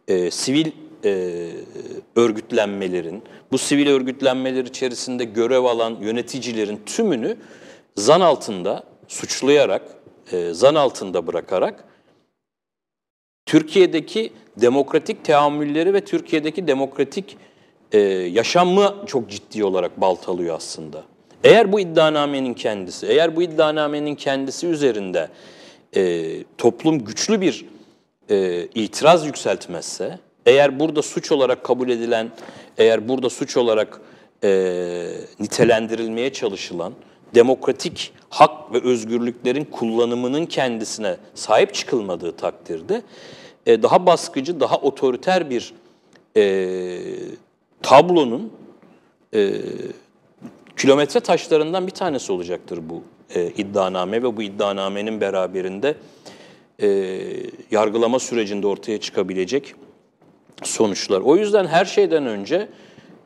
e, 0.08 0.32
sivil 0.32 0.72
e, 1.06 1.50
örgütlenmelerin, 2.16 3.24
bu 3.52 3.58
sivil 3.58 3.88
örgütlenmeler 3.88 4.66
içerisinde 4.66 5.24
görev 5.24 5.64
alan 5.64 5.98
yöneticilerin 6.02 6.82
tümünü 6.86 7.38
zan 7.96 8.22
altında 8.22 8.84
suçlayarak, 9.08 9.82
e, 10.32 10.54
zan 10.54 10.76
altında 10.76 11.28
bırakarak 11.28 11.84
Türkiye'deki 13.46 14.34
demokratik 14.58 15.26
teamülleri 15.26 15.94
ve 15.94 16.02
Türkiye'deki 16.02 16.68
demokratik 16.68 17.38
e, 17.92 18.00
yaşamı 18.10 18.96
çok 19.08 19.30
ciddi 19.30 19.64
olarak 19.64 20.02
baltalıyor 20.02 20.56
aslında. 20.56 21.04
Eğer 21.44 21.72
bu 21.72 21.80
iddianamenin 21.80 22.54
kendisi, 22.54 23.08
eğer 23.08 23.36
bu 23.36 23.42
iddianamenin 23.42 24.16
kendisi 24.16 24.68
üzerinde 24.68 25.30
e, 25.96 26.28
toplum 26.58 27.06
güçlü 27.06 27.42
bir 27.42 27.66
e, 28.30 28.68
itiraz 28.76 29.26
yükseltmezse, 29.26 30.20
eğer 30.46 30.80
burada 30.80 31.02
suç 31.02 31.32
olarak 31.32 31.64
kabul 31.64 31.90
edilen, 31.90 32.32
eğer 32.78 33.08
burada 33.08 33.30
suç 33.30 33.58
olarak 33.58 34.02
e, 34.44 34.50
nitelendirilmeye 35.40 36.34
çalışılan 36.34 36.94
demokratik 37.36 38.14
hak 38.30 38.74
ve 38.74 38.84
özgürlüklerin 38.84 39.66
kullanımının 39.66 40.46
kendisine 40.46 41.18
sahip 41.36 41.74
çıkılmadığı 41.74 42.32
takdirde 42.32 43.02
e, 43.66 43.84
daha 43.84 44.06
baskıcı, 44.06 44.60
daha 44.60 44.78
otoriter 44.78 45.50
bir 45.50 45.74
e, 46.38 47.00
tablonun 47.82 48.54
e, 49.34 49.54
kilometre 50.78 51.20
taşlarından 51.20 51.88
bir 51.88 51.92
tanesi 51.92 52.32
olacaktır 52.32 52.80
bu 52.90 53.04
e, 53.36 53.48
iddianame 53.48 54.24
ve 54.24 54.38
bu 54.38 54.44
iddianamenin 54.44 55.22
beraberinde 55.22 55.96
e, 56.82 56.88
yargılama 57.72 58.20
sürecinde 58.20 58.68
ortaya 58.68 59.00
çıkabilecek 59.00 59.76
sonuçlar. 60.64 61.22
O 61.22 61.36
yüzden 61.38 61.68
her 61.68 61.86
şeyden 61.86 62.26
önce 62.26 62.68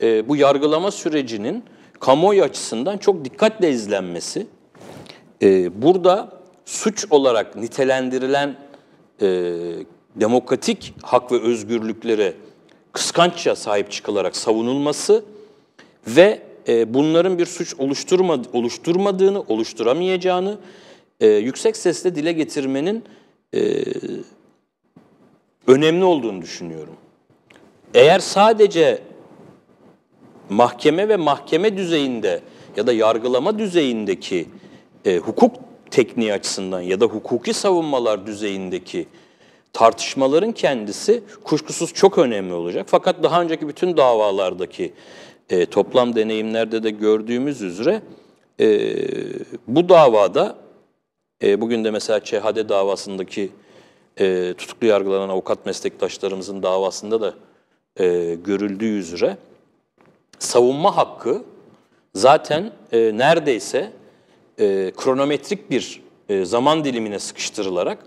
e, 0.01 0.27
bu 0.27 0.35
yargılama 0.35 0.91
sürecinin 0.91 1.63
kamuoyu 1.99 2.43
açısından 2.43 2.97
çok 2.97 3.25
dikkatle 3.25 3.69
izlenmesi, 3.69 4.47
e, 5.41 5.81
burada 5.81 6.29
suç 6.65 7.05
olarak 7.09 7.55
nitelendirilen 7.55 8.55
e, 9.21 9.27
demokratik 10.15 10.93
hak 11.03 11.31
ve 11.31 11.41
özgürlüklere 11.41 12.33
kıskançça 12.91 13.55
sahip 13.55 13.91
çıkılarak 13.91 14.35
savunulması 14.35 15.25
ve 16.07 16.41
e, 16.67 16.93
bunların 16.93 17.37
bir 17.37 17.45
suç 17.45 17.73
oluşturmadı, 17.77 18.47
oluşturmadığını, 18.53 19.41
oluşturamayacağını 19.41 20.57
e, 21.19 21.27
yüksek 21.27 21.77
sesle 21.77 22.15
dile 22.15 22.31
getirmenin 22.31 23.03
e, 23.53 23.83
önemli 25.67 26.03
olduğunu 26.03 26.41
düşünüyorum. 26.41 26.95
Eğer 27.95 28.19
sadece 28.19 29.01
mahkeme 30.49 31.09
ve 31.09 31.15
mahkeme 31.15 31.77
düzeyinde 31.77 32.41
ya 32.77 32.87
da 32.87 32.93
yargılama 32.93 33.59
düzeyindeki 33.59 34.47
e, 35.05 35.17
hukuk 35.17 35.55
tekniği 35.91 36.33
açısından 36.33 36.81
ya 36.81 36.99
da 36.99 37.05
hukuki 37.05 37.53
savunmalar 37.53 38.27
düzeyindeki 38.27 39.07
tartışmaların 39.73 40.51
kendisi 40.51 41.23
kuşkusuz 41.43 41.93
çok 41.93 42.17
önemli 42.17 42.53
olacak. 42.53 42.85
Fakat 42.89 43.23
daha 43.23 43.41
önceki 43.41 43.67
bütün 43.67 43.97
davalardaki 43.97 44.93
e, 45.49 45.65
toplam 45.65 46.15
deneyimlerde 46.15 46.83
de 46.83 46.89
gördüğümüz 46.89 47.61
üzere 47.61 48.01
e, 48.59 48.67
bu 49.67 49.89
davada 49.89 50.55
e, 51.43 51.61
bugün 51.61 51.83
de 51.83 51.91
mesela 51.91 52.19
ÇHD 52.19 52.69
davasındaki 52.69 53.49
e, 54.19 54.53
tutuklu 54.57 54.87
yargılanan 54.87 55.29
avukat 55.29 55.65
meslektaşlarımızın 55.65 56.63
davasında 56.63 57.21
da 57.21 57.33
e, 57.99 58.37
görüldüğü 58.45 58.97
üzere 58.99 59.37
savunma 60.39 60.97
hakkı 60.97 61.43
zaten 62.15 62.71
e, 62.91 63.17
neredeyse 63.17 63.91
e, 64.59 64.91
kronometrik 64.97 65.71
bir 65.71 66.01
e, 66.29 66.45
zaman 66.45 66.85
dilimine 66.85 67.19
sıkıştırılarak 67.19 67.97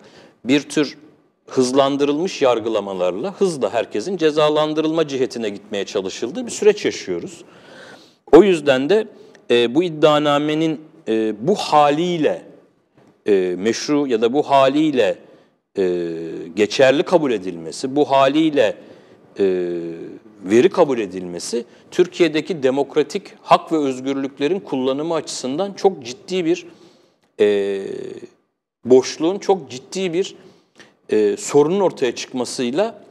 bir 0.45 0.63
tür 0.63 0.99
hızlandırılmış 1.47 2.43
yargılamalarla 2.43 3.35
hızla 3.35 3.75
herkesin 3.75 4.17
cezalandırılma 4.17 5.09
cihetine 5.09 5.49
gitmeye 5.49 5.85
çalışıldığı 5.85 6.47
bir 6.47 6.51
süreç 6.51 6.85
yaşıyoruz. 6.85 7.45
O 8.33 8.43
yüzden 8.43 8.91
de 8.91 9.09
e, 9.51 9.75
bu 9.75 9.83
iddianamenin 9.83 10.81
e, 11.09 11.35
bu 11.41 11.55
haliyle 11.55 12.43
e, 13.27 13.55
meşru 13.59 14.07
ya 14.07 14.23
da 14.23 14.33
bu 14.33 14.43
haliyle 14.43 15.19
e, 15.79 16.13
geçerli 16.57 17.03
kabul 17.03 17.33
edilmesi, 17.33 17.97
bu 17.97 18.11
haliyle 18.11 18.77
e, 19.39 19.45
veri 20.45 20.69
kabul 20.69 20.99
edilmesi 20.99 21.65
Türkiye'deki 21.91 22.63
demokratik 22.63 23.23
hak 23.43 23.73
ve 23.73 23.77
özgürlüklerin 23.77 24.61
kullanımı 24.61 25.15
açısından 25.15 25.73
çok 25.73 26.05
ciddi 26.05 26.45
bir 26.45 26.67
e, 27.41 27.81
boşluğun, 28.85 29.39
çok 29.39 29.71
ciddi 29.71 30.13
bir 30.13 30.37
e, 31.13 31.37
sorunun 31.37 31.81
ortaya 31.81 32.15
çıkmasıyla 32.15 33.03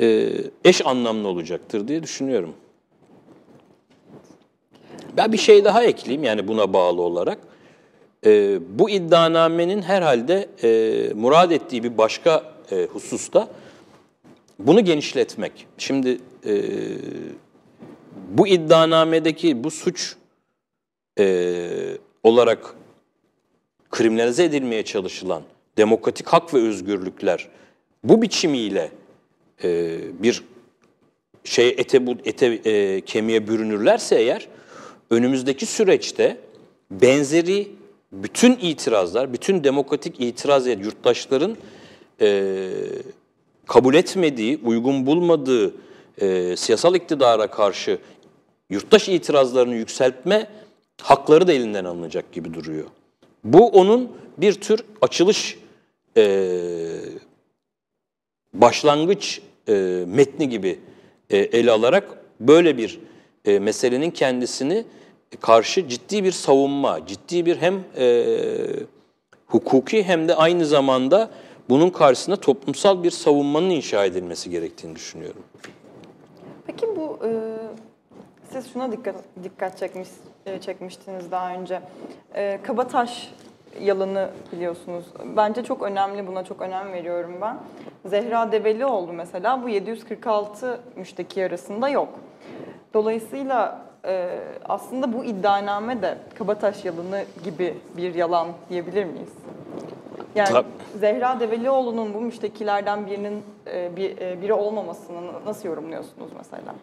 e, 0.00 0.28
eş 0.64 0.86
anlamlı 0.86 1.28
olacaktır 1.28 1.88
diye 1.88 2.02
düşünüyorum. 2.02 2.54
Ben 5.16 5.32
bir 5.32 5.38
şey 5.38 5.64
daha 5.64 5.84
ekleyeyim 5.84 6.24
yani 6.24 6.48
buna 6.48 6.72
bağlı 6.72 7.02
olarak. 7.02 7.38
E, 8.26 8.58
bu 8.78 8.90
iddianamenin 8.90 9.82
herhalde 9.82 10.48
e, 10.62 11.14
murad 11.14 11.50
ettiği 11.50 11.82
bir 11.82 11.98
başka 11.98 12.44
e, 12.72 12.84
hususta 12.92 13.48
bunu 14.66 14.84
genişletmek. 14.84 15.66
Şimdi 15.78 16.18
e, 16.46 16.54
bu 18.28 18.46
iddianamedeki 18.48 19.64
bu 19.64 19.70
suç 19.70 20.16
e, 21.18 21.66
olarak 22.22 22.74
kriminalize 23.90 24.44
edilmeye 24.44 24.84
çalışılan 24.84 25.42
demokratik 25.78 26.28
hak 26.28 26.54
ve 26.54 26.58
özgürlükler 26.58 27.48
bu 28.04 28.22
biçimiyle 28.22 28.90
e, 29.64 29.98
bir 30.22 30.42
şey 31.44 31.68
ete 31.68 32.06
bu 32.06 32.16
ete 32.24 32.46
e, 32.46 33.00
kemiğe 33.00 33.48
bürünürlerse 33.48 34.16
eğer 34.16 34.48
önümüzdeki 35.10 35.66
süreçte 35.66 36.36
benzeri 36.90 37.68
bütün 38.12 38.58
itirazlar, 38.62 39.32
bütün 39.32 39.64
demokratik 39.64 40.20
itiraz 40.20 40.66
yurttaşların 40.66 41.56
e, 42.20 42.70
kabul 43.70 43.94
etmediği, 43.94 44.60
uygun 44.64 45.06
bulmadığı 45.06 45.74
e, 46.20 46.56
siyasal 46.56 46.94
iktidara 46.94 47.46
karşı 47.46 47.98
yurttaş 48.70 49.08
itirazlarını 49.08 49.74
yükseltme 49.74 50.46
hakları 51.02 51.46
da 51.46 51.52
elinden 51.52 51.84
alınacak 51.84 52.32
gibi 52.32 52.54
duruyor. 52.54 52.84
Bu 53.44 53.68
onun 53.68 54.12
bir 54.38 54.52
tür 54.52 54.84
açılış 55.00 55.58
e, 56.16 56.46
başlangıç 58.54 59.40
e, 59.68 60.04
metni 60.06 60.48
gibi 60.48 60.78
e, 61.30 61.38
ele 61.38 61.70
alarak 61.70 62.18
böyle 62.40 62.78
bir 62.78 63.00
e, 63.44 63.58
meselenin 63.58 64.10
kendisini 64.10 64.84
karşı 65.40 65.88
ciddi 65.88 66.24
bir 66.24 66.32
savunma, 66.32 67.06
ciddi 67.06 67.46
bir 67.46 67.56
hem 67.56 67.84
e, 67.96 68.26
hukuki 69.46 70.02
hem 70.02 70.28
de 70.28 70.34
aynı 70.34 70.66
zamanda 70.66 71.30
bunun 71.70 71.90
karşısında 71.90 72.36
toplumsal 72.36 73.02
bir 73.02 73.10
savunmanın 73.10 73.70
inşa 73.70 74.04
edilmesi 74.04 74.50
gerektiğini 74.50 74.96
düşünüyorum. 74.96 75.42
Peki 76.66 76.86
bu 76.96 77.18
e, 77.24 77.30
siz 78.52 78.72
şuna 78.72 78.92
dikkat 78.92 79.14
dikkat 79.44 79.78
çekmiş 79.78 80.08
e, 80.46 80.60
çekmiştiniz 80.60 81.30
daha 81.30 81.54
önce. 81.54 81.80
E, 82.34 82.58
Kabataş 82.62 83.32
yalanı 83.80 84.30
biliyorsunuz. 84.52 85.04
Bence 85.36 85.64
çok 85.64 85.82
önemli. 85.82 86.26
Buna 86.26 86.44
çok 86.44 86.62
önem 86.62 86.92
veriyorum 86.92 87.34
ben. 87.40 87.58
Zehra 88.04 88.52
Develioğlu 88.52 89.12
mesela 89.12 89.62
bu 89.62 89.68
746 89.68 90.80
müşteki 90.96 91.44
arasında 91.44 91.88
yok. 91.88 92.08
Dolayısıyla 92.94 93.82
e, 94.04 94.38
aslında 94.68 95.12
bu 95.12 95.24
iddianame 95.24 96.02
de 96.02 96.18
Kabataş 96.38 96.84
yalanı 96.84 97.24
gibi 97.44 97.74
bir 97.96 98.14
yalan 98.14 98.48
diyebilir 98.70 99.04
miyiz? 99.04 99.30
Yani 100.34 100.48
Tab- 100.48 100.64
Zehra 101.00 101.40
Develioğlu'nun 101.40 102.14
bu 102.14 102.20
müştekilerden 102.20 103.06
birinin 103.06 103.42
e, 103.66 103.78
e, 103.80 104.42
biri 104.42 104.52
olmamasını 104.52 105.44
nasıl 105.46 105.68
yorumluyorsunuz 105.68 106.30
mesela? 106.38 106.74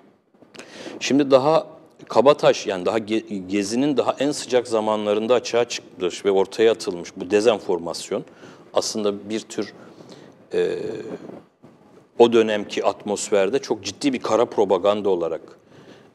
Şimdi 0.99 1.31
daha 1.31 1.67
Kabataş 2.09 2.67
yani 2.67 2.85
daha 2.85 2.99
Ge- 2.99 3.47
Gezi'nin 3.47 3.97
daha 3.97 4.15
en 4.19 4.31
sıcak 4.31 4.67
zamanlarında 4.67 5.33
açığa 5.33 5.65
çıkmış 5.65 6.25
ve 6.25 6.31
ortaya 6.31 6.71
atılmış 6.71 7.09
bu 7.17 7.31
dezenformasyon 7.31 8.23
aslında 8.73 9.29
bir 9.29 9.39
tür 9.39 9.73
e, 10.53 10.79
o 12.19 12.33
dönemki 12.33 12.85
atmosferde 12.85 13.59
çok 13.59 13.83
ciddi 13.83 14.13
bir 14.13 14.19
kara 14.19 14.45
propaganda 14.45 15.09
olarak 15.09 15.41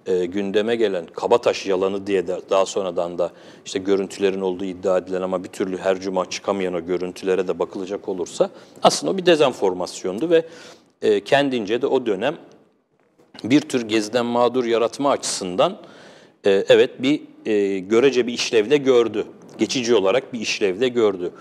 e, 0.06 0.26
gündeme 0.26 0.76
gelen 0.76 1.06
Kabataş 1.06 1.66
yalanı 1.66 2.06
diye 2.06 2.26
de 2.26 2.40
daha 2.50 2.66
sonradan 2.66 3.18
da 3.18 3.30
işte 3.64 3.78
görüntülerin 3.78 4.40
olduğu 4.40 4.64
iddia 4.64 4.98
edilen 4.98 5.22
ama 5.22 5.44
bir 5.44 5.48
türlü 5.48 5.78
her 5.78 6.00
cuma 6.00 6.30
çıkamayan 6.30 6.74
o 6.74 6.86
görüntülere 6.86 7.48
de 7.48 7.58
bakılacak 7.58 8.08
olursa 8.08 8.50
aslında 8.82 9.12
o 9.12 9.16
bir 9.16 9.26
dezenformasyondu 9.26 10.30
ve 10.30 10.46
e, 11.02 11.20
kendince 11.20 11.82
de 11.82 11.86
o 11.86 12.06
dönem 12.06 12.36
bir 13.44 13.60
tür 13.60 13.88
geziden 13.88 14.26
mağdur 14.26 14.64
yaratma 14.64 15.10
açısından 15.10 15.78
e, 16.46 16.64
evet 16.68 17.02
bir 17.02 17.20
e, 17.46 17.78
görece 17.78 18.26
bir 18.26 18.32
işlevde 18.32 18.76
gördü. 18.76 19.26
Geçici 19.58 19.94
olarak 19.94 20.32
bir 20.32 20.40
işlevde 20.40 20.88
gördü. 20.88 21.32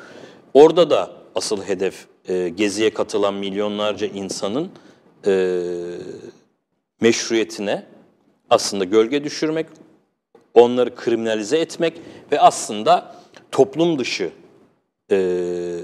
Orada 0.54 0.90
da 0.90 1.12
asıl 1.36 1.64
hedef 1.64 2.06
e, 2.28 2.50
geziye 2.50 2.90
katılan 2.90 3.34
milyonlarca 3.34 4.08
insanın 4.08 4.70
e, 5.28 5.62
meşruiyetine 7.02 7.91
aslında 8.52 8.84
gölge 8.84 9.24
düşürmek, 9.24 9.66
onları 10.54 10.96
kriminalize 10.96 11.58
etmek 11.58 11.94
ve 12.32 12.40
aslında 12.40 13.16
toplum 13.52 14.00
dışı 14.00 14.32
e, 15.12 15.78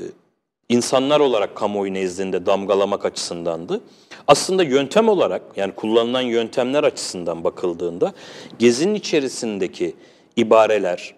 insanlar 0.69 1.19
olarak 1.19 1.55
kamuoyu 1.55 1.93
nezdinde 1.93 2.45
damgalamak 2.45 3.05
açısındandı. 3.05 3.81
Aslında 4.27 4.63
yöntem 4.63 5.09
olarak 5.09 5.41
yani 5.55 5.75
kullanılan 5.75 6.21
yöntemler 6.21 6.83
açısından 6.83 7.43
bakıldığında 7.43 8.13
gezinin 8.59 8.95
içerisindeki 8.95 9.95
ibareler 10.35 11.15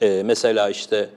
e, 0.00 0.22
mesela 0.24 0.70
işte 0.70 1.10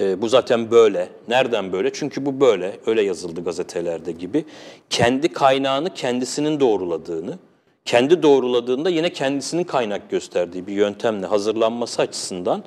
e, 0.00 0.22
bu 0.22 0.28
zaten 0.28 0.70
böyle. 0.70 1.08
Nereden 1.28 1.72
böyle? 1.72 1.92
Çünkü 1.92 2.26
bu 2.26 2.40
böyle. 2.40 2.76
Öyle 2.86 3.02
yazıldı 3.02 3.44
gazetelerde 3.44 4.12
gibi. 4.12 4.44
Kendi 4.90 5.32
kaynağını 5.32 5.94
kendisinin 5.94 6.60
doğruladığını, 6.60 7.38
kendi 7.84 8.22
doğruladığında 8.22 8.90
yine 8.90 9.12
kendisinin 9.12 9.64
kaynak 9.64 10.10
gösterdiği 10.10 10.66
bir 10.66 10.72
yöntemle 10.72 11.26
hazırlanması 11.26 12.02
açısından 12.02 12.64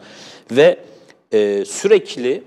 ve 0.52 0.80
e, 1.32 1.66
sürekli 1.66 2.44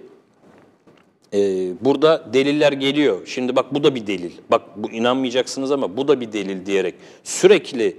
e, 1.34 1.38
burada 1.80 2.32
deliller 2.32 2.72
geliyor. 2.72 3.26
Şimdi 3.26 3.56
bak 3.56 3.74
bu 3.74 3.84
da 3.84 3.94
bir 3.94 4.06
delil. 4.06 4.32
Bak 4.50 4.62
bu 4.76 4.90
inanmayacaksınız 4.90 5.72
ama 5.72 5.96
bu 5.96 6.08
da 6.08 6.20
bir 6.20 6.32
delil 6.32 6.66
diyerek 6.66 6.94
sürekli 7.24 7.96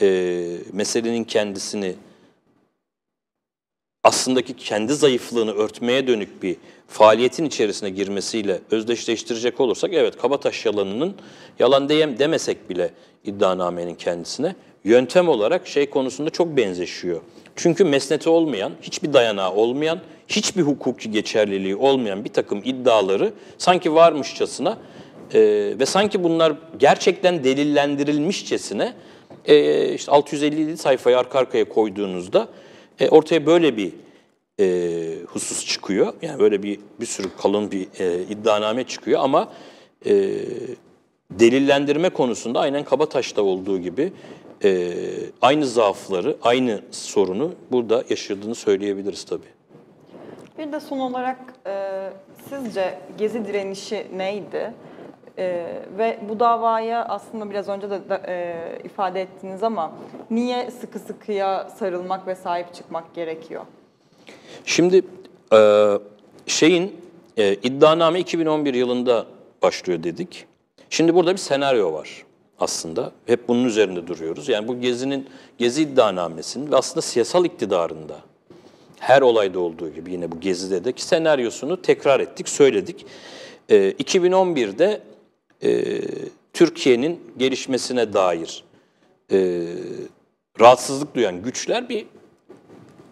e, 0.00 0.08
meselenin 0.72 1.24
kendisini 1.24 1.94
aslındaki 4.06 4.56
kendi 4.56 4.94
zayıflığını 4.94 5.52
örtmeye 5.52 6.06
dönük 6.06 6.42
bir 6.42 6.56
faaliyetin 6.88 7.44
içerisine 7.44 7.90
girmesiyle 7.90 8.60
özdeşleştirecek 8.70 9.60
olursak 9.60 9.92
evet 9.94 10.16
Kabataş 10.16 10.66
yalanının 10.66 11.14
yalan 11.58 11.88
diyem 11.88 12.18
demesek 12.18 12.70
bile 12.70 12.90
iddianamenin 13.24 13.94
kendisine 13.94 14.54
yöntem 14.84 15.28
olarak 15.28 15.66
şey 15.66 15.90
konusunda 15.90 16.30
çok 16.30 16.56
benzeşiyor. 16.56 17.20
Çünkü 17.56 17.84
mesneti 17.84 18.28
olmayan, 18.28 18.72
hiçbir 18.82 19.12
dayanağı 19.12 19.52
olmayan, 19.52 20.00
hiçbir 20.28 20.62
hukuki 20.62 21.10
geçerliliği 21.10 21.76
olmayan 21.76 22.24
bir 22.24 22.32
takım 22.32 22.62
iddiaları 22.64 23.32
sanki 23.58 23.94
varmışçasına 23.94 24.78
e, 25.34 25.40
ve 25.78 25.86
sanki 25.86 26.24
bunlar 26.24 26.52
gerçekten 26.78 27.44
delillendirilmişçesine 27.44 28.94
e, 29.44 29.94
işte 29.94 30.12
657 30.12 30.76
sayfayı 30.76 31.18
arka 31.18 31.38
arkaya 31.38 31.68
koyduğunuzda 31.68 32.48
e, 33.00 33.08
ortaya 33.08 33.46
böyle 33.46 33.76
bir 33.76 33.92
e, 34.60 35.24
husus 35.26 35.66
çıkıyor. 35.66 36.12
Yani 36.22 36.38
böyle 36.38 36.62
bir 36.62 36.80
bir 37.00 37.06
sürü 37.06 37.28
kalın 37.36 37.70
bir 37.70 37.86
e, 37.98 38.22
iddianame 38.22 38.84
çıkıyor 38.84 39.20
ama 39.20 39.48
e, 40.06 40.12
delillendirme 41.30 42.08
konusunda 42.08 42.60
aynen 42.60 42.84
Kabataş'ta 42.84 43.42
olduğu 43.42 43.78
gibi 43.78 44.12
e, 44.64 44.92
aynı 45.42 45.66
zaafları, 45.66 46.36
aynı 46.42 46.80
sorunu 46.90 47.52
burada 47.72 48.04
yaşadığını 48.10 48.54
söyleyebiliriz 48.54 49.24
tabii. 49.24 49.56
Bir 50.58 50.72
de 50.72 50.80
son 50.80 50.98
olarak 50.98 51.38
e, 51.66 52.10
sizce 52.50 52.98
Gezi 53.18 53.46
direnişi 53.46 54.06
neydi? 54.16 54.72
E, 55.38 55.66
ve 55.98 56.18
bu 56.28 56.40
davaya 56.40 57.04
aslında 57.04 57.50
biraz 57.50 57.68
önce 57.68 57.90
de, 57.90 58.08
de 58.08 58.22
e, 58.26 58.56
ifade 58.84 59.20
ettiniz 59.20 59.62
ama 59.62 59.92
niye 60.30 60.70
sıkı 60.70 60.98
sıkıya 60.98 61.70
sarılmak 61.78 62.26
ve 62.26 62.34
sahip 62.34 62.74
çıkmak 62.74 63.14
gerekiyor? 63.14 63.62
Şimdi 64.64 65.02
e, 65.52 65.90
şeyin 66.46 67.00
e, 67.36 67.54
iddianame 67.54 68.20
2011 68.20 68.74
yılında 68.74 69.26
başlıyor 69.62 70.02
dedik. 70.02 70.46
Şimdi 70.90 71.14
burada 71.14 71.32
bir 71.32 71.38
senaryo 71.38 71.92
var 71.92 72.24
aslında. 72.60 73.12
Hep 73.26 73.48
bunun 73.48 73.64
üzerinde 73.64 74.06
duruyoruz. 74.06 74.48
Yani 74.48 74.68
bu 74.68 74.80
Gezi'nin 74.80 75.28
Gezi 75.58 75.82
iddianamesinin 75.82 76.72
ve 76.72 76.76
aslında 76.76 77.02
siyasal 77.02 77.44
iktidarında 77.44 78.16
her 78.98 79.22
olayda 79.22 79.60
olduğu 79.60 79.88
gibi 79.88 80.12
yine 80.12 80.32
bu 80.32 80.40
Gezi'de 80.40 80.84
de 80.84 80.92
ki 80.92 81.02
senaryosunu 81.04 81.82
tekrar 81.82 82.20
ettik, 82.20 82.48
söyledik. 82.48 83.06
E, 83.68 83.90
2011'de 83.90 85.00
e, 85.62 86.00
Türkiye'nin 86.52 87.20
gelişmesine 87.36 88.12
dair 88.12 88.64
e, 89.32 89.62
rahatsızlık 90.60 91.14
duyan 91.14 91.42
güçler 91.42 91.88
bir 91.88 92.06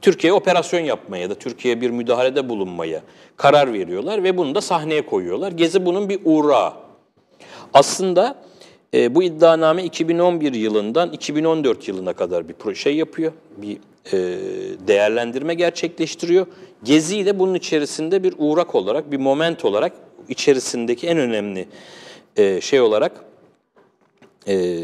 Türkiye'ye 0.03 0.35
operasyon 0.35 0.81
yapmaya 0.81 1.23
ya 1.23 1.31
da 1.31 1.35
Türkiye'ye 1.35 1.81
bir 1.81 1.91
müdahalede 1.91 2.49
bulunmaya 2.49 3.03
karar 3.37 3.73
veriyorlar 3.73 4.23
ve 4.23 4.37
bunu 4.37 4.55
da 4.55 4.61
sahneye 4.61 5.07
koyuyorlar. 5.07 5.53
Gezi 5.53 5.87
bunun 5.87 6.09
bir 6.09 6.21
uğrağı. 6.25 6.73
Aslında 7.75 8.37
e, 8.95 9.15
bu 9.15 9.23
iddianame 9.23 9.85
2011 9.85 10.55
yılından 10.55 11.13
2014 11.13 11.89
yılına 11.89 12.13
kadar 12.13 12.45
bir 12.49 12.75
şey 12.75 12.97
yapıyor, 12.97 13.33
bir 13.57 13.77
e, 14.13 14.19
değerlendirme 14.87 15.55
gerçekleştiriyor. 15.55 16.47
Gezi'yi 16.83 17.27
de 17.27 17.39
bunun 17.39 17.55
içerisinde 17.55 18.23
bir 18.23 18.35
uğrak 18.39 18.75
olarak, 18.75 19.13
bir 19.13 19.17
moment 19.17 19.65
olarak 19.65 19.93
içerisindeki 20.29 21.07
en 21.07 21.19
önemli 21.19 21.69
e, 22.37 22.61
şey 22.61 22.81
olarak, 22.81 23.25
e, 24.49 24.81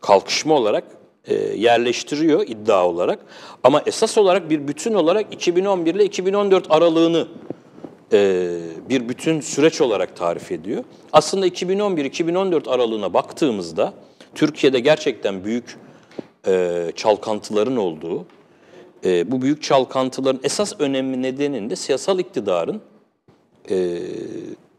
kalkışma 0.00 0.54
olarak 0.54 0.84
e, 1.24 1.34
yerleştiriyor 1.34 2.46
iddia 2.46 2.88
olarak. 2.88 3.18
Ama 3.64 3.82
esas 3.86 4.18
olarak 4.18 4.50
bir 4.50 4.68
bütün 4.68 4.94
olarak 4.94 5.34
2011 5.34 5.94
ile 5.94 6.04
2014 6.04 6.66
aralığını 6.70 7.28
e, 8.12 8.48
bir 8.88 9.08
bütün 9.08 9.40
süreç 9.40 9.80
olarak 9.80 10.16
tarif 10.16 10.52
ediyor. 10.52 10.84
Aslında 11.12 11.48
2011-2014 11.48 12.70
aralığına 12.70 13.14
baktığımızda 13.14 13.92
Türkiye'de 14.34 14.80
gerçekten 14.80 15.44
büyük 15.44 15.76
e, 16.46 16.84
çalkantıların 16.96 17.76
olduğu, 17.76 18.26
e, 19.04 19.30
bu 19.30 19.42
büyük 19.42 19.62
çalkantıların 19.62 20.40
esas 20.44 20.72
önemli 20.78 21.22
nedeninde 21.22 21.76
siyasal 21.76 22.18
iktidarın 22.18 22.80
e, 23.70 23.98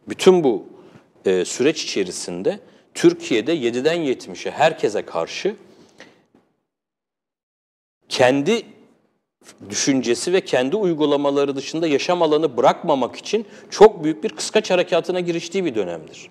bütün 0.09 0.43
bu 0.43 0.63
e, 1.29 1.45
süreç 1.45 1.83
içerisinde 1.83 2.59
Türkiye'de 2.93 3.55
7'den 3.55 3.97
70'e 3.97 4.51
herkese 4.51 5.01
karşı 5.01 5.55
kendi 8.09 8.65
düşüncesi 9.69 10.33
ve 10.33 10.41
kendi 10.41 10.75
uygulamaları 10.75 11.55
dışında 11.55 11.87
yaşam 11.87 12.21
alanı 12.21 12.57
bırakmamak 12.57 13.15
için 13.15 13.45
çok 13.69 14.03
büyük 14.03 14.23
bir 14.23 14.29
kıskaç 14.29 14.71
harekatına 14.71 15.19
giriştiği 15.19 15.65
bir 15.65 15.75
dönemdir. 15.75 16.29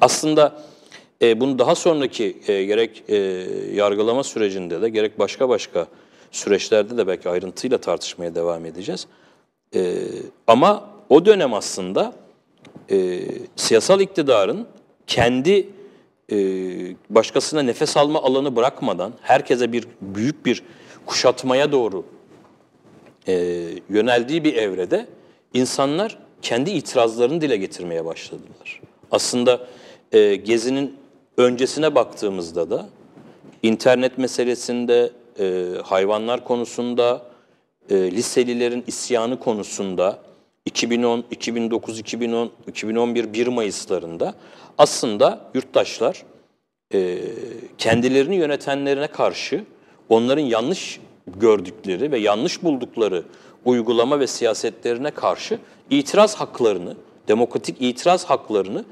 Aslında 0.00 0.62
e, 1.22 1.40
bunu 1.40 1.58
daha 1.58 1.74
sonraki 1.74 2.36
e, 2.48 2.64
gerek 2.64 3.02
e, 3.08 3.16
yargılama 3.74 4.24
sürecinde 4.24 4.82
de 4.82 4.88
gerek 4.88 5.18
başka 5.18 5.48
başka 5.48 5.86
süreçlerde 6.30 6.96
de 6.96 7.06
belki 7.06 7.28
ayrıntıyla 7.28 7.78
tartışmaya 7.78 8.34
devam 8.34 8.64
edeceğiz. 8.64 9.06
E, 9.74 9.94
ama 10.46 10.90
o 11.08 11.24
dönem 11.26 11.54
aslında 11.54 12.12
e, 12.90 13.20
siyasal 13.56 14.00
iktidarın 14.00 14.66
kendi 15.06 15.68
e, 16.32 16.36
başkasına 17.10 17.62
nefes 17.62 17.96
alma 17.96 18.22
alanı 18.22 18.56
bırakmadan 18.56 19.12
herkese 19.22 19.72
bir 19.72 19.86
büyük 20.00 20.46
bir 20.46 20.62
kuşatmaya 21.06 21.72
doğru 21.72 22.04
e, 23.28 23.64
yöneldiği 23.88 24.44
bir 24.44 24.54
evrede 24.54 25.06
insanlar 25.54 26.18
kendi 26.42 26.70
itirazlarını 26.70 27.40
dile 27.40 27.56
getirmeye 27.56 28.04
başladılar. 28.04 28.80
Aslında 29.10 29.66
e, 30.12 30.34
Gezi'nin 30.34 30.96
öncesine 31.36 31.94
baktığımızda 31.94 32.70
da 32.70 32.88
internet 33.62 34.18
meselesinde, 34.18 35.12
e, 35.40 35.66
hayvanlar 35.84 36.44
konusunda, 36.44 37.22
e, 37.90 38.10
liselilerin 38.10 38.84
isyanı 38.86 39.40
konusunda 39.40 40.18
2010, 40.68 41.24
2009, 41.30 41.98
2010, 41.98 42.50
2011 42.66 43.32
1 43.32 43.46
Mayıslarında 43.46 44.34
aslında 44.78 45.50
yurttaşlar 45.54 46.22
e, 46.94 47.18
kendilerini 47.78 48.36
yönetenlerine 48.36 49.06
karşı 49.06 49.64
onların 50.08 50.42
yanlış 50.42 51.00
gördükleri 51.26 52.12
ve 52.12 52.18
yanlış 52.18 52.62
buldukları 52.62 53.24
uygulama 53.64 54.20
ve 54.20 54.26
siyasetlerine 54.26 55.10
karşı 55.10 55.58
itiraz 55.90 56.34
haklarını, 56.34 56.96
demokratik 57.28 57.76
itiraz 57.80 58.24
haklarını 58.24 58.84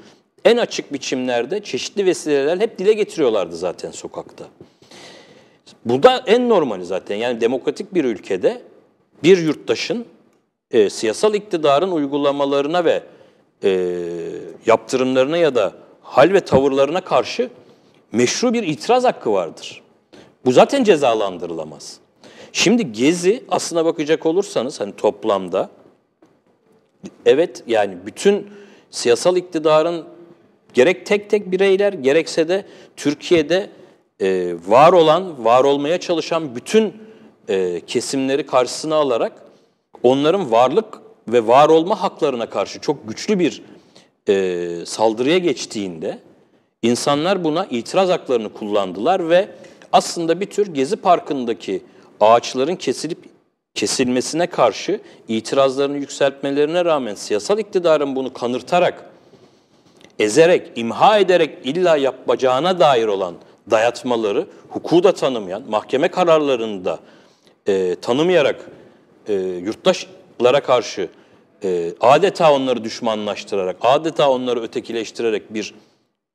en 0.45 0.57
açık 0.57 0.93
biçimlerde 0.93 1.63
çeşitli 1.63 2.05
vesilelerle 2.05 2.63
hep 2.63 2.79
dile 2.79 2.93
getiriyorlardı 2.93 3.55
zaten 3.55 3.91
sokakta. 3.91 4.45
Bu 5.85 6.03
da 6.03 6.23
en 6.25 6.49
normali 6.49 6.85
zaten. 6.85 7.15
Yani 7.15 7.41
demokratik 7.41 7.93
bir 7.93 8.05
ülkede 8.05 8.61
bir 9.23 9.37
yurttaşın 9.37 10.05
e, 10.71 10.89
siyasal 10.89 11.33
iktidarın 11.33 11.91
uygulamalarına 11.91 12.85
ve 12.85 13.03
e, 13.63 13.69
yaptırımlarına 14.65 15.37
ya 15.37 15.55
da 15.55 15.73
hal 16.01 16.33
ve 16.33 16.39
tavırlarına 16.39 17.01
karşı 17.01 17.49
meşru 18.11 18.53
bir 18.53 18.63
itiraz 18.63 19.03
hakkı 19.03 19.33
vardır. 19.33 19.81
Bu 20.45 20.51
zaten 20.51 20.83
cezalandırılamaz. 20.83 21.99
Şimdi 22.51 22.91
Gezi 22.91 23.43
aslına 23.49 23.85
bakacak 23.85 24.25
olursanız 24.25 24.79
hani 24.79 24.95
toplamda 24.95 25.69
evet 27.25 27.63
yani 27.67 27.97
bütün 28.05 28.47
siyasal 28.91 29.37
iktidarın 29.37 30.05
gerek 30.73 31.05
tek 31.05 31.29
tek 31.29 31.51
bireyler 31.51 31.93
gerekse 31.93 32.47
de 32.47 32.65
Türkiye'de 32.95 33.69
e, 34.21 34.55
var 34.67 34.93
olan, 34.93 35.45
var 35.45 35.63
olmaya 35.63 35.99
çalışan 35.99 36.55
bütün 36.55 36.93
e, 37.49 37.81
kesimleri 37.87 38.45
karşısına 38.45 38.95
alarak 38.95 39.46
onların 40.03 40.51
varlık 40.51 41.01
ve 41.27 41.47
var 41.47 41.69
olma 41.69 42.01
haklarına 42.01 42.49
karşı 42.49 42.81
çok 42.81 43.07
güçlü 43.07 43.39
bir 43.39 43.61
e, 44.29 44.85
saldırıya 44.85 45.37
geçtiğinde 45.37 46.19
insanlar 46.81 47.43
buna 47.43 47.65
itiraz 47.65 48.09
haklarını 48.09 48.53
kullandılar 48.53 49.29
ve 49.29 49.49
aslında 49.91 50.39
bir 50.39 50.45
tür 50.45 50.73
Gezi 50.73 50.95
Parkı'ndaki 50.95 51.81
ağaçların 52.19 52.75
kesilip 52.75 53.17
kesilmesine 53.73 54.47
karşı 54.47 54.99
itirazlarını 55.27 55.97
yükseltmelerine 55.97 56.85
rağmen 56.85 57.15
siyasal 57.15 57.59
iktidarın 57.59 58.15
bunu 58.15 58.33
kanırtarak, 58.33 59.09
ezerek, 60.19 60.71
imha 60.75 61.17
ederek 61.17 61.57
illa 61.63 61.97
yapacağına 61.97 62.79
dair 62.79 63.07
olan 63.07 63.35
dayatmaları 63.71 64.47
hukuku 64.69 65.03
da 65.03 65.11
tanımayan, 65.11 65.63
mahkeme 65.69 66.07
kararlarını 66.07 66.85
da 66.85 66.99
e, 67.67 67.95
tanımayarak 67.95 68.69
e, 69.27 69.33
yurttaşlara 69.33 70.59
karşı 70.63 71.09
e, 71.63 71.93
adeta 71.99 72.53
onları 72.53 72.83
düşmanlaştırarak, 72.83 73.77
adeta 73.81 74.29
onları 74.29 74.61
ötekileştirerek 74.61 75.53
bir 75.53 75.73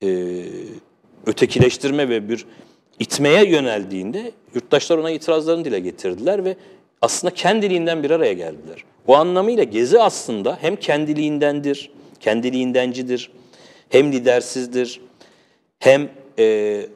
e, 0.02 0.08
ötekileştirme 1.26 2.08
ve 2.08 2.28
bir 2.28 2.46
itmeye 2.98 3.48
yöneldiğinde 3.48 4.32
yurttaşlar 4.54 4.98
ona 4.98 5.10
itirazlarını 5.10 5.64
dile 5.64 5.80
getirdiler 5.80 6.44
ve 6.44 6.56
aslında 7.02 7.34
kendiliğinden 7.34 8.02
bir 8.02 8.10
araya 8.10 8.32
geldiler. 8.32 8.84
O 9.06 9.14
anlamıyla 9.14 9.64
Gezi 9.64 10.00
aslında 10.00 10.58
hem 10.60 10.76
kendiliğindendir, 10.76 11.90
kendiliğindencidir, 12.20 13.30
hem 13.88 14.12
lidersizdir, 14.12 15.00
hem 15.78 16.08
e, 16.38 16.86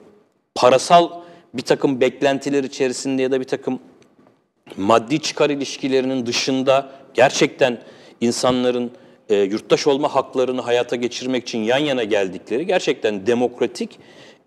parasal 0.54 1.10
bir 1.54 1.62
takım 1.62 2.00
beklentiler 2.00 2.64
içerisinde 2.64 3.22
ya 3.22 3.30
da 3.30 3.40
bir 3.40 3.44
takım 3.44 3.78
maddi 4.76 5.20
çıkar 5.22 5.50
ilişkilerinin 5.50 6.26
dışında 6.26 6.90
gerçekten 7.14 7.78
insanların 8.20 8.90
e, 9.28 9.36
yurttaş 9.36 9.86
olma 9.86 10.14
haklarını 10.14 10.60
hayata 10.60 10.96
geçirmek 10.96 11.42
için 11.42 11.58
yan 11.58 11.78
yana 11.78 12.04
geldikleri 12.04 12.66
gerçekten 12.66 13.26
demokratik 13.26 13.98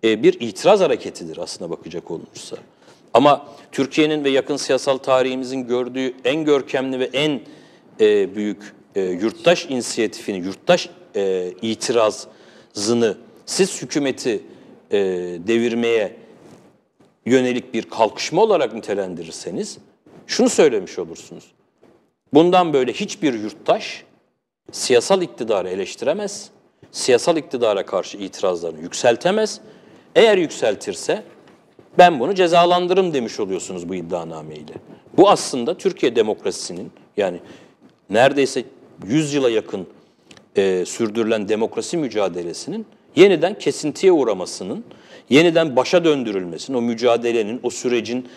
e, 0.04 0.24
bir 0.24 0.40
itiraz 0.40 0.82
hareketidir 0.82 1.38
aslına 1.38 1.70
bakacak 1.70 2.12
olunursa. 2.12 2.58
Ama 3.14 3.46
Türkiye'nin 3.72 4.24
ve 4.24 4.30
yakın 4.30 4.58
siyasal 4.58 4.98
tarihimizin 4.98 5.68
gördüğü 5.68 6.14
en 6.26 6.46
görkemli 6.46 7.00
ve 7.00 7.10
en 7.14 7.42
e, 8.00 8.36
büyük 8.36 8.74
e, 8.96 9.02
yurttaş 9.02 9.66
inisiyatifini, 9.66 10.38
yurttaş 10.38 10.90
e, 11.16 11.54
itirazını 11.62 13.18
siz 13.46 13.82
hükümeti 13.82 14.44
e, 14.92 14.98
devirmeye 15.48 16.16
yönelik 17.26 17.74
bir 17.74 17.84
kalkışma 17.84 18.42
olarak 18.42 18.74
nitelendirirseniz 18.74 19.78
şunu 20.30 20.50
söylemiş 20.50 21.00
olursunuz. 21.00 21.44
Bundan 22.34 22.74
böyle 22.74 22.94
hiçbir 22.94 23.34
yurttaş 23.34 24.04
siyasal 24.72 25.22
iktidarı 25.22 25.70
eleştiremez, 25.70 26.50
siyasal 26.92 27.38
iktidara 27.38 27.86
karşı 27.86 28.18
itirazlarını 28.18 28.82
yükseltemez. 28.82 29.62
Eğer 30.16 30.38
yükseltirse 30.38 31.24
ben 31.98 32.20
bunu 32.20 32.36
cezalandırırım 32.36 33.14
demiş 33.14 33.40
oluyorsunuz 33.40 33.90
bu 33.90 33.96
iddianameyle. 33.96 34.74
Bu 35.18 35.30
aslında 35.30 35.78
Türkiye 35.78 36.16
demokrasisinin 36.16 36.92
yani 37.18 37.40
neredeyse 38.10 38.64
100 39.08 39.34
yıla 39.34 39.50
yakın 39.50 39.88
e, 40.56 40.86
sürdürülen 40.86 41.50
demokrasi 41.50 41.98
mücadelesinin 41.98 42.86
yeniden 43.16 43.58
kesintiye 43.60 44.12
uğramasının, 44.12 44.84
yeniden 45.30 45.76
başa 45.76 46.06
döndürülmesinin, 46.06 46.78
o 46.78 46.82
mücadelenin, 46.82 47.60
o 47.64 47.70
sürecin 47.70 48.28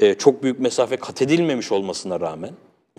e, 0.00 0.14
çok 0.14 0.42
büyük 0.42 0.60
mesafe 0.60 0.96
kat 0.96 1.22
edilmemiş 1.22 1.72
olmasına 1.72 2.20
rağmen, 2.20 2.50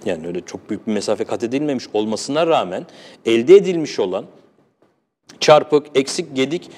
yani 0.05 0.27
öyle 0.27 0.41
çok 0.41 0.69
büyük 0.69 0.87
bir 0.87 0.93
mesafe 0.93 1.23
kat 1.23 1.43
edilmemiş 1.43 1.85
olmasına 1.93 2.47
rağmen 2.47 2.85
elde 3.25 3.55
edilmiş 3.55 3.99
olan 3.99 4.25
çarpık, 5.39 5.85
eksik, 5.95 6.35
gedik, 6.35 6.69